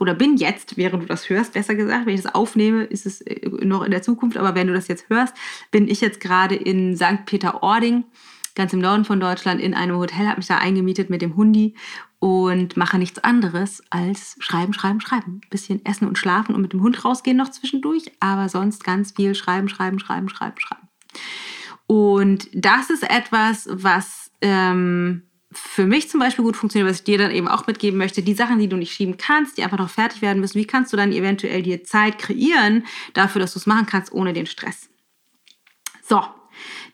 oder 0.00 0.14
bin 0.14 0.36
jetzt, 0.36 0.76
während 0.76 1.04
du 1.04 1.06
das 1.06 1.30
hörst, 1.30 1.52
besser 1.52 1.74
gesagt, 1.74 2.06
wenn 2.06 2.14
ich 2.14 2.22
das 2.22 2.34
aufnehme, 2.34 2.84
ist 2.84 3.06
es 3.06 3.20
äh, 3.20 3.48
noch 3.64 3.82
in 3.82 3.92
der 3.92 4.02
Zukunft, 4.02 4.36
aber 4.36 4.54
wenn 4.54 4.66
du 4.66 4.74
das 4.74 4.88
jetzt 4.88 5.08
hörst, 5.08 5.34
bin 5.70 5.88
ich 5.88 6.00
jetzt 6.00 6.20
gerade 6.20 6.56
in 6.56 6.96
St. 6.96 7.24
Peter-Ording, 7.26 8.04
ganz 8.56 8.72
im 8.72 8.80
Norden 8.80 9.04
von 9.04 9.20
Deutschland, 9.20 9.60
in 9.60 9.74
einem 9.74 9.96
Hotel, 9.96 10.26
habe 10.26 10.38
mich 10.38 10.48
da 10.48 10.58
eingemietet 10.58 11.10
mit 11.10 11.22
dem 11.22 11.36
Hundi 11.36 11.74
und 12.18 12.76
mache 12.76 12.98
nichts 12.98 13.22
anderes 13.22 13.82
als 13.90 14.36
schreiben, 14.40 14.72
schreiben, 14.72 15.00
schreiben. 15.00 15.40
bisschen 15.50 15.84
essen 15.84 16.08
und 16.08 16.18
schlafen 16.18 16.54
und 16.54 16.62
mit 16.62 16.72
dem 16.72 16.82
Hund 16.82 17.04
rausgehen 17.04 17.36
noch 17.36 17.50
zwischendurch, 17.50 18.10
aber 18.18 18.48
sonst 18.48 18.82
ganz 18.82 19.12
viel 19.12 19.34
schreiben, 19.34 19.68
schreiben, 19.68 19.98
schreiben, 20.00 20.28
schreiben, 20.28 20.58
schreiben. 20.58 20.88
Und 21.86 22.48
das 22.52 22.90
ist 22.90 23.02
etwas, 23.02 23.68
was 23.70 24.30
ähm, 24.40 25.22
für 25.52 25.86
mich 25.86 26.08
zum 26.08 26.20
Beispiel 26.20 26.44
gut 26.44 26.56
funktioniert, 26.56 26.90
was 26.90 26.98
ich 26.98 27.04
dir 27.04 27.18
dann 27.18 27.30
eben 27.30 27.48
auch 27.48 27.66
mitgeben 27.66 27.98
möchte, 27.98 28.22
die 28.22 28.34
Sachen, 28.34 28.58
die 28.58 28.68
du 28.68 28.76
nicht 28.76 28.92
schieben 28.92 29.16
kannst, 29.16 29.56
die 29.56 29.62
einfach 29.62 29.78
noch 29.78 29.90
fertig 29.90 30.22
werden 30.22 30.40
müssen, 30.40 30.58
wie 30.58 30.66
kannst 30.66 30.92
du 30.92 30.96
dann 30.96 31.12
eventuell 31.12 31.62
dir 31.62 31.84
Zeit 31.84 32.18
kreieren 32.18 32.84
dafür, 33.12 33.40
dass 33.40 33.52
du 33.52 33.58
es 33.58 33.66
machen 33.66 33.86
kannst 33.86 34.12
ohne 34.12 34.32
den 34.32 34.46
Stress? 34.46 34.88
So, 36.02 36.22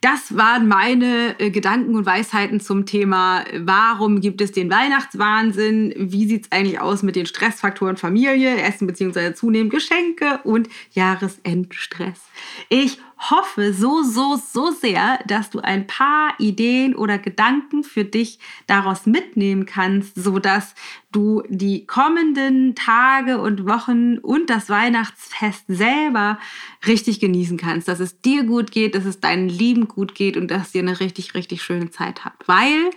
das 0.00 0.37
waren 0.37 0.68
meine 0.68 1.38
äh, 1.38 1.50
Gedanken 1.50 1.94
und 1.94 2.07
Weisheiten 2.07 2.61
zum 2.61 2.87
Thema, 2.87 3.44
warum 3.55 4.20
gibt 4.20 4.40
es 4.40 4.53
den 4.53 4.70
Weihnachtswahnsinn? 4.70 5.94
Wie 5.96 6.26
sieht 6.26 6.46
es 6.46 6.53
eigentlich 6.53 6.81
aus 6.81 7.03
mit 7.03 7.16
den 7.16 7.26
Stressfaktoren 7.26 7.96
Familie, 7.96 8.57
Essen 8.62 8.87
bzw. 8.87 9.35
zunehmend 9.35 9.72
Geschenke 9.72 10.40
und 10.44 10.68
Jahresendstress? 10.92 12.20
Ich 12.68 12.98
hoffe 13.28 13.74
so, 13.74 14.02
so, 14.02 14.37
so 14.37 14.70
sehr, 14.70 15.18
dass 15.26 15.50
du 15.50 15.61
ein 15.61 15.87
paar 15.87 16.33
Ideen 16.38 16.94
oder 16.94 17.18
Gedanken 17.18 17.85
für 17.85 18.04
dich 18.04 18.38
daraus 18.66 19.04
mitnehmen 19.04 19.66
kannst, 19.66 20.14
sodass 20.14 20.74
du 21.12 21.42
die 21.48 21.87
kommenden 21.87 22.74
Tage 22.74 23.40
und 23.40 23.66
Wochen 23.66 24.18
und 24.18 24.48
das 24.48 24.70
Weihnachtsfest 24.70 25.64
selber 25.68 26.38
richtig 26.87 27.20
genießen 27.20 27.59
kannst, 27.59 27.88
dass 27.88 28.00
es 28.00 28.20
dir 28.20 28.44
gut 28.44 28.70
geht, 28.70 28.94
dass 28.94 29.04
es 29.04 29.20
deinen 29.20 29.48
Lieben 29.48 29.87
gut 29.87 30.14
geht 30.14 30.37
und 30.37 30.50
dass 30.50 30.74
ihr 30.74 30.83
eine 30.83 31.00
richtig, 31.00 31.35
richtig 31.35 31.62
schöne 31.62 31.90
Zeit 31.90 32.24
habt. 32.24 32.48
Weil 32.48 32.90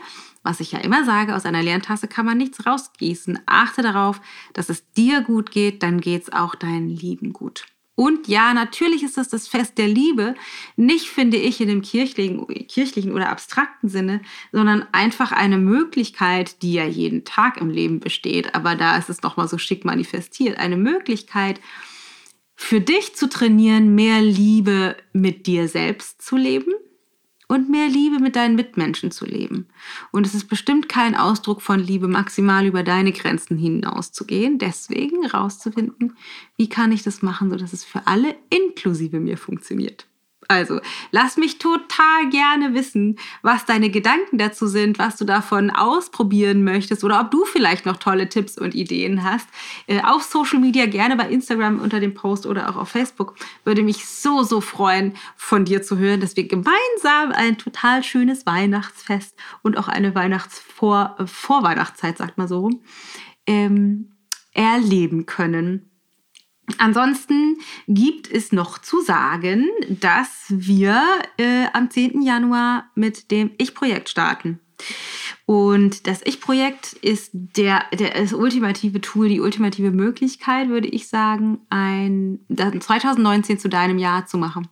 was 0.43 0.59
ich 0.59 0.73
ja 0.73 0.79
immer 0.79 1.05
sage, 1.05 1.36
aus 1.36 1.45
einer 1.45 1.63
Lerntasse 1.63 2.07
kann 2.07 2.25
man 2.25 2.38
nichts 2.38 2.65
rausgießen. 2.65 3.39
Achte 3.45 3.81
darauf, 3.81 4.19
dass 4.51 4.69
es 4.69 4.91
dir 4.91 5.21
gut 5.21 5.51
geht, 5.51 5.83
dann 5.83 6.01
geht 6.01 6.23
es 6.23 6.33
auch 6.33 6.55
deinen 6.55 6.89
Lieben 6.89 7.31
gut. 7.31 7.65
Und 7.95 8.27
ja, 8.27 8.53
natürlich 8.56 9.03
ist 9.03 9.17
das 9.17 9.29
das 9.29 9.47
Fest 9.47 9.77
der 9.77 9.88
Liebe, 9.88 10.34
nicht 10.75 11.10
finde 11.10 11.38
ich 11.38 11.62
in 11.62 11.67
dem 11.67 11.84
kirchlichen, 11.84 12.47
kirchlichen 12.67 13.12
oder 13.12 13.29
abstrakten 13.29 13.88
Sinne, 13.88 14.21
sondern 14.51 14.88
einfach 14.91 15.32
eine 15.32 15.60
Möglichkeit, 15.60 16.63
die 16.63 16.73
ja 16.73 16.86
jeden 16.86 17.23
Tag 17.23 17.58
im 17.58 17.69
Leben 17.69 17.99
besteht, 17.99 18.56
aber 18.56 18.75
da 18.75 18.97
ist 18.97 19.10
es 19.10 19.21
nochmal 19.21 19.47
so 19.47 19.60
schick 19.60 19.86
manifestiert, 19.86 20.58
eine 20.58 20.77
Möglichkeit 20.77 21.62
für 22.56 22.82
dich 22.82 23.15
zu 23.15 23.29
trainieren, 23.29 23.93
mehr 23.93 24.21
Liebe 24.21 24.95
mit 25.12 25.45
dir 25.45 25.67
selbst 25.67 26.21
zu 26.21 26.36
leben 26.36 26.73
und 27.47 27.69
mehr 27.69 27.88
Liebe 27.88 28.19
mit 28.19 28.36
deinen 28.36 28.56
Mitmenschen 28.56 29.12
zu 29.12 29.25
leben. 29.25 29.67
Und 30.12 30.25
es 30.25 30.34
ist 30.34 30.47
bestimmt 30.47 30.89
kein 30.89 31.15
Ausdruck 31.15 31.62
von 31.62 31.79
Liebe, 31.79 32.08
maximal 32.08 32.65
über 32.65 32.84
deine 32.84 33.12
Grenzen 33.12 33.58
hinauszugehen. 33.58 34.60
Deswegen 34.60 35.25
rauszufinden, 35.25 36.15
wie 36.58 36.69
kann 36.69 36.91
ich 36.91 37.03
das 37.03 37.21
machen, 37.21 37.49
sodass 37.49 37.73
es 37.73 37.84
für 37.84 38.08
alle 38.08 38.36
inklusive 38.49 39.19
mir 39.19 39.38
funktioniert. 39.38 40.08
Also, 40.47 40.79
lass 41.12 41.38
mich 41.38 41.58
total 41.58 42.29
gerne 42.29 42.73
wissen, 42.73 43.17
was 43.41 43.65
deine 43.65 43.89
Gedanken 43.89 44.38
dazu 44.38 44.67
sind, 44.67 44.99
was 44.99 45.17
du 45.17 45.25
davon 45.25 45.69
ausprobieren 45.69 46.63
möchtest 46.63 47.03
oder 47.03 47.19
ob 47.21 47.32
du 47.32 47.45
vielleicht 47.45 47.86
noch 47.86 47.97
tolle 47.97 48.29
Tipps 48.29 48.58
und 48.58 48.75
Ideen 48.75 49.23
hast. 49.23 49.47
Äh, 49.88 50.01
auf 50.01 50.23
Social 50.23 50.60
Media, 50.60 50.86
gerne 50.86 51.15
bei 51.15 51.29
Instagram 51.29 51.79
unter 51.79 51.99
dem 51.99 52.13
Post 52.13 52.45
oder 52.45 52.69
auch 52.69 52.75
auf 52.75 52.89
Facebook. 52.89 53.36
Würde 53.63 53.84
mich 53.84 54.06
so, 54.06 54.43
so 54.43 54.62
freuen, 54.62 55.15
von 55.36 55.65
dir 55.65 55.82
zu 55.82 55.97
hören, 55.97 56.21
dass 56.21 56.36
wir 56.36 56.47
gemeinsam 56.47 57.32
ein 57.34 57.58
total 57.58 58.03
schönes 58.03 58.45
Weihnachtsfest 58.45 59.36
und 59.62 59.77
auch 59.77 59.88
eine 59.88 60.15
Weihnachtsvor 60.15 61.15
äh, 61.19 61.25
sagt 62.15 62.38
man 62.38 62.47
so 62.47 62.60
rum, 62.60 62.82
ähm, 63.47 64.12
erleben 64.53 65.25
können. 65.25 65.92
Ansonsten 66.79 67.57
gibt 67.88 68.29
es 68.31 68.51
noch 68.51 68.79
zu 68.79 69.01
sagen, 69.01 69.69
dass 69.89 70.45
wir 70.49 71.01
äh, 71.38 71.65
am 71.73 71.89
10. 71.89 72.21
Januar 72.21 72.89
mit 72.95 73.31
dem 73.31 73.51
Ich-Projekt 73.57 74.09
starten. 74.09 74.59
Und 75.45 76.07
das 76.07 76.21
Ich-Projekt 76.23 76.93
ist 76.93 77.31
der, 77.33 77.83
der, 77.93 78.12
das 78.12 78.33
ultimative 78.33 79.01
Tool, 79.01 79.29
die 79.29 79.41
ultimative 79.41 79.91
Möglichkeit, 79.91 80.69
würde 80.69 80.88
ich 80.88 81.07
sagen, 81.07 81.59
ein 81.69 82.39
2019 82.49 83.59
zu 83.59 83.69
deinem 83.69 83.97
Jahr 83.97 84.25
zu 84.25 84.38
machen. 84.38 84.67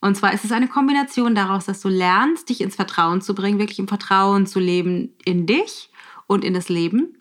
Und 0.00 0.16
zwar 0.16 0.32
ist 0.32 0.44
es 0.44 0.52
eine 0.52 0.68
Kombination 0.68 1.34
daraus, 1.34 1.66
dass 1.66 1.80
du 1.80 1.88
lernst, 1.88 2.48
dich 2.48 2.60
ins 2.60 2.76
Vertrauen 2.76 3.20
zu 3.20 3.34
bringen, 3.34 3.58
wirklich 3.58 3.80
im 3.80 3.88
Vertrauen 3.88 4.46
zu 4.46 4.60
leben 4.60 5.14
in 5.24 5.46
dich 5.46 5.90
und 6.28 6.44
in 6.44 6.54
das 6.54 6.68
Leben. 6.68 7.16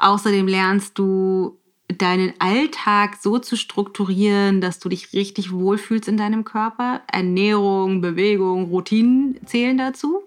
Außerdem 0.00 0.48
lernst 0.48 0.98
du 0.98 1.60
deinen 1.88 2.34
Alltag 2.38 3.16
so 3.20 3.38
zu 3.38 3.56
strukturieren, 3.56 4.60
dass 4.60 4.78
du 4.78 4.88
dich 4.88 5.12
richtig 5.12 5.52
wohlfühlst 5.52 6.08
in 6.08 6.16
deinem 6.16 6.44
Körper. 6.44 7.02
Ernährung, 7.10 8.00
Bewegung, 8.00 8.64
Routinen 8.66 9.38
zählen 9.46 9.78
dazu. 9.78 10.22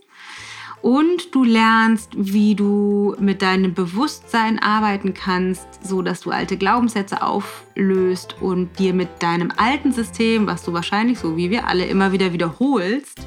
Und 0.82 1.36
du 1.36 1.44
lernst, 1.44 2.12
wie 2.16 2.56
du 2.56 3.14
mit 3.20 3.42
deinem 3.42 3.74
Bewusstsein 3.74 4.60
arbeiten 4.60 5.14
kannst, 5.14 5.68
so 5.86 6.02
dass 6.02 6.22
du 6.22 6.32
alte 6.32 6.56
Glaubenssätze 6.56 7.22
auflöst 7.22 8.38
und 8.40 8.80
dir 8.80 8.94
mit 8.94 9.10
deinem 9.22 9.52
alten 9.58 9.92
System, 9.92 10.48
was 10.48 10.64
du 10.64 10.72
wahrscheinlich 10.72 11.20
so 11.20 11.36
wie 11.36 11.50
wir 11.50 11.68
alle 11.68 11.86
immer 11.86 12.14
wieder 12.14 12.32
wiederholst, 12.32 13.20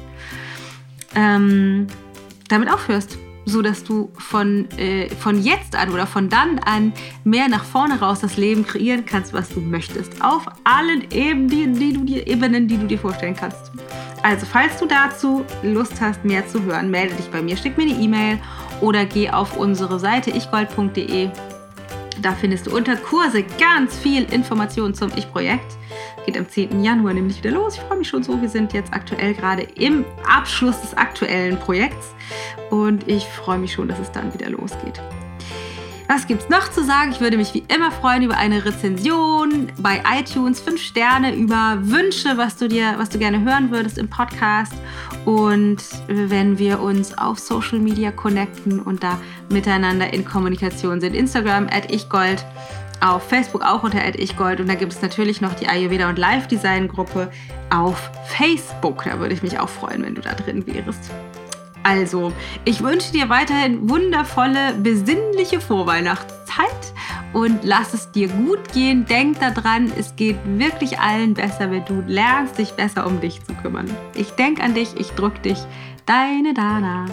ähm, 1.15 1.85
damit 2.49 2.71
aufhörst 2.73 3.19
so 3.45 3.61
dass 3.61 3.83
du 3.83 4.11
von, 4.17 4.69
äh, 4.77 5.09
von 5.09 5.41
jetzt 5.41 5.75
an 5.75 5.91
oder 5.91 6.07
von 6.07 6.29
dann 6.29 6.59
an 6.59 6.93
mehr 7.23 7.47
nach 7.49 7.63
vorne 7.63 7.99
raus 7.99 8.19
das 8.21 8.37
Leben 8.37 8.65
kreieren 8.65 9.05
kannst, 9.05 9.33
was 9.33 9.49
du 9.49 9.59
möchtest. 9.59 10.23
Auf 10.23 10.45
allen 10.63 11.09
Ebenen, 11.11 11.49
die, 11.49 11.67
die 11.73 11.93
du 11.93 12.03
dir, 12.03 12.27
Ebenen, 12.27 12.67
die 12.67 12.77
du 12.77 12.87
dir 12.87 12.99
vorstellen 12.99 13.35
kannst. 13.35 13.71
Also, 14.21 14.45
falls 14.45 14.77
du 14.77 14.85
dazu 14.85 15.43
Lust 15.63 15.99
hast, 15.99 16.23
mehr 16.23 16.47
zu 16.47 16.63
hören, 16.63 16.89
melde 16.89 17.15
dich 17.15 17.29
bei 17.29 17.41
mir, 17.41 17.57
schick 17.57 17.77
mir 17.77 17.83
eine 17.83 17.99
E-Mail 17.99 18.39
oder 18.79 19.05
geh 19.05 19.29
auf 19.29 19.57
unsere 19.57 19.99
Seite 19.99 20.31
ichgold.de. 20.31 21.29
Da 22.21 22.31
findest 22.33 22.67
du 22.67 22.75
unter 22.75 22.95
Kurse 22.95 23.43
ganz 23.59 23.97
viel 23.97 24.23
Informationen 24.31 24.93
zum 24.93 25.11
Ich-Projekt. 25.15 25.77
Geht 26.25 26.37
am 26.37 26.47
10. 26.47 26.83
Januar 26.83 27.13
nämlich 27.13 27.37
wieder 27.37 27.51
los. 27.51 27.75
Ich 27.75 27.81
freue 27.81 27.97
mich 27.97 28.07
schon 28.07 28.23
so. 28.23 28.41
Wir 28.41 28.49
sind 28.49 28.73
jetzt 28.73 28.93
aktuell 28.93 29.33
gerade 29.33 29.63
im 29.75 30.05
Abschluss 30.27 30.79
des 30.81 30.95
aktuellen 30.95 31.57
Projekts 31.57 32.13
und 32.69 33.07
ich 33.07 33.25
freue 33.25 33.57
mich 33.57 33.73
schon, 33.73 33.87
dass 33.87 33.99
es 33.99 34.11
dann 34.11 34.33
wieder 34.33 34.49
losgeht. 34.49 35.01
Was 36.07 36.27
gibt 36.27 36.43
es 36.43 36.49
noch 36.49 36.69
zu 36.69 36.83
sagen? 36.83 37.11
Ich 37.11 37.21
würde 37.21 37.37
mich 37.37 37.53
wie 37.53 37.63
immer 37.73 37.89
freuen 37.89 38.23
über 38.23 38.37
eine 38.37 38.65
Rezension 38.65 39.71
bei 39.79 40.03
iTunes, 40.19 40.59
fünf 40.59 40.81
Sterne, 40.81 41.33
über 41.33 41.79
Wünsche, 41.81 42.37
was 42.37 42.57
du 42.57 42.67
dir, 42.67 42.95
was 42.97 43.09
du 43.09 43.17
gerne 43.17 43.41
hören 43.41 43.71
würdest 43.71 43.97
im 43.97 44.09
Podcast. 44.09 44.73
Und 45.25 45.77
wenn 46.07 46.59
wir 46.59 46.81
uns 46.81 47.17
auf 47.17 47.39
Social 47.39 47.79
Media 47.79 48.11
connecten 48.11 48.79
und 48.79 49.01
da 49.01 49.19
miteinander 49.49 50.13
in 50.13 50.25
Kommunikation 50.25 50.99
sind. 50.99 51.15
Instagram 51.15 51.67
at 51.67 51.91
ichgold 51.91 52.45
auf 53.03 53.27
Facebook 53.27 53.63
auch 53.63 53.83
unter 53.83 54.17
ichgold 54.17 54.61
und 54.61 54.67
da 54.67 54.75
gibt 54.75 54.93
es 54.93 55.01
natürlich 55.01 55.41
noch 55.41 55.53
die 55.53 55.67
Ayurveda 55.67 56.09
und 56.09 56.17
Live 56.17 56.47
Design 56.47 56.87
Gruppe 56.87 57.29
auf 57.69 58.09
Facebook. 58.25 59.03
Da 59.03 59.19
würde 59.19 59.33
ich 59.33 59.43
mich 59.43 59.59
auch 59.59 59.69
freuen, 59.69 60.03
wenn 60.03 60.15
du 60.15 60.21
da 60.21 60.33
drin 60.33 60.65
wärst. 60.65 61.11
Also, 61.83 62.31
ich 62.63 62.81
wünsche 62.81 63.11
dir 63.11 63.27
weiterhin 63.27 63.89
wundervolle, 63.89 64.73
besinnliche 64.75 65.59
Vorweihnachtszeit 65.59 66.93
und 67.33 67.59
lass 67.63 67.93
es 67.93 68.09
dir 68.11 68.29
gut 68.29 68.71
gehen. 68.71 69.05
Denk 69.05 69.37
daran, 69.41 69.91
es 69.97 70.15
geht 70.15 70.37
wirklich 70.45 70.99
allen 70.99 71.33
besser, 71.33 71.71
wenn 71.71 71.83
du 71.83 72.01
lernst, 72.07 72.57
dich 72.57 72.71
besser 72.71 73.05
um 73.05 73.19
dich 73.19 73.43
zu 73.43 73.53
kümmern. 73.53 73.89
Ich 74.15 74.31
denke 74.31 74.63
an 74.63 74.75
dich, 74.75 74.95
ich 74.97 75.09
drück 75.11 75.43
dich. 75.43 75.57
Deine 76.05 76.53
Dana. 76.53 77.07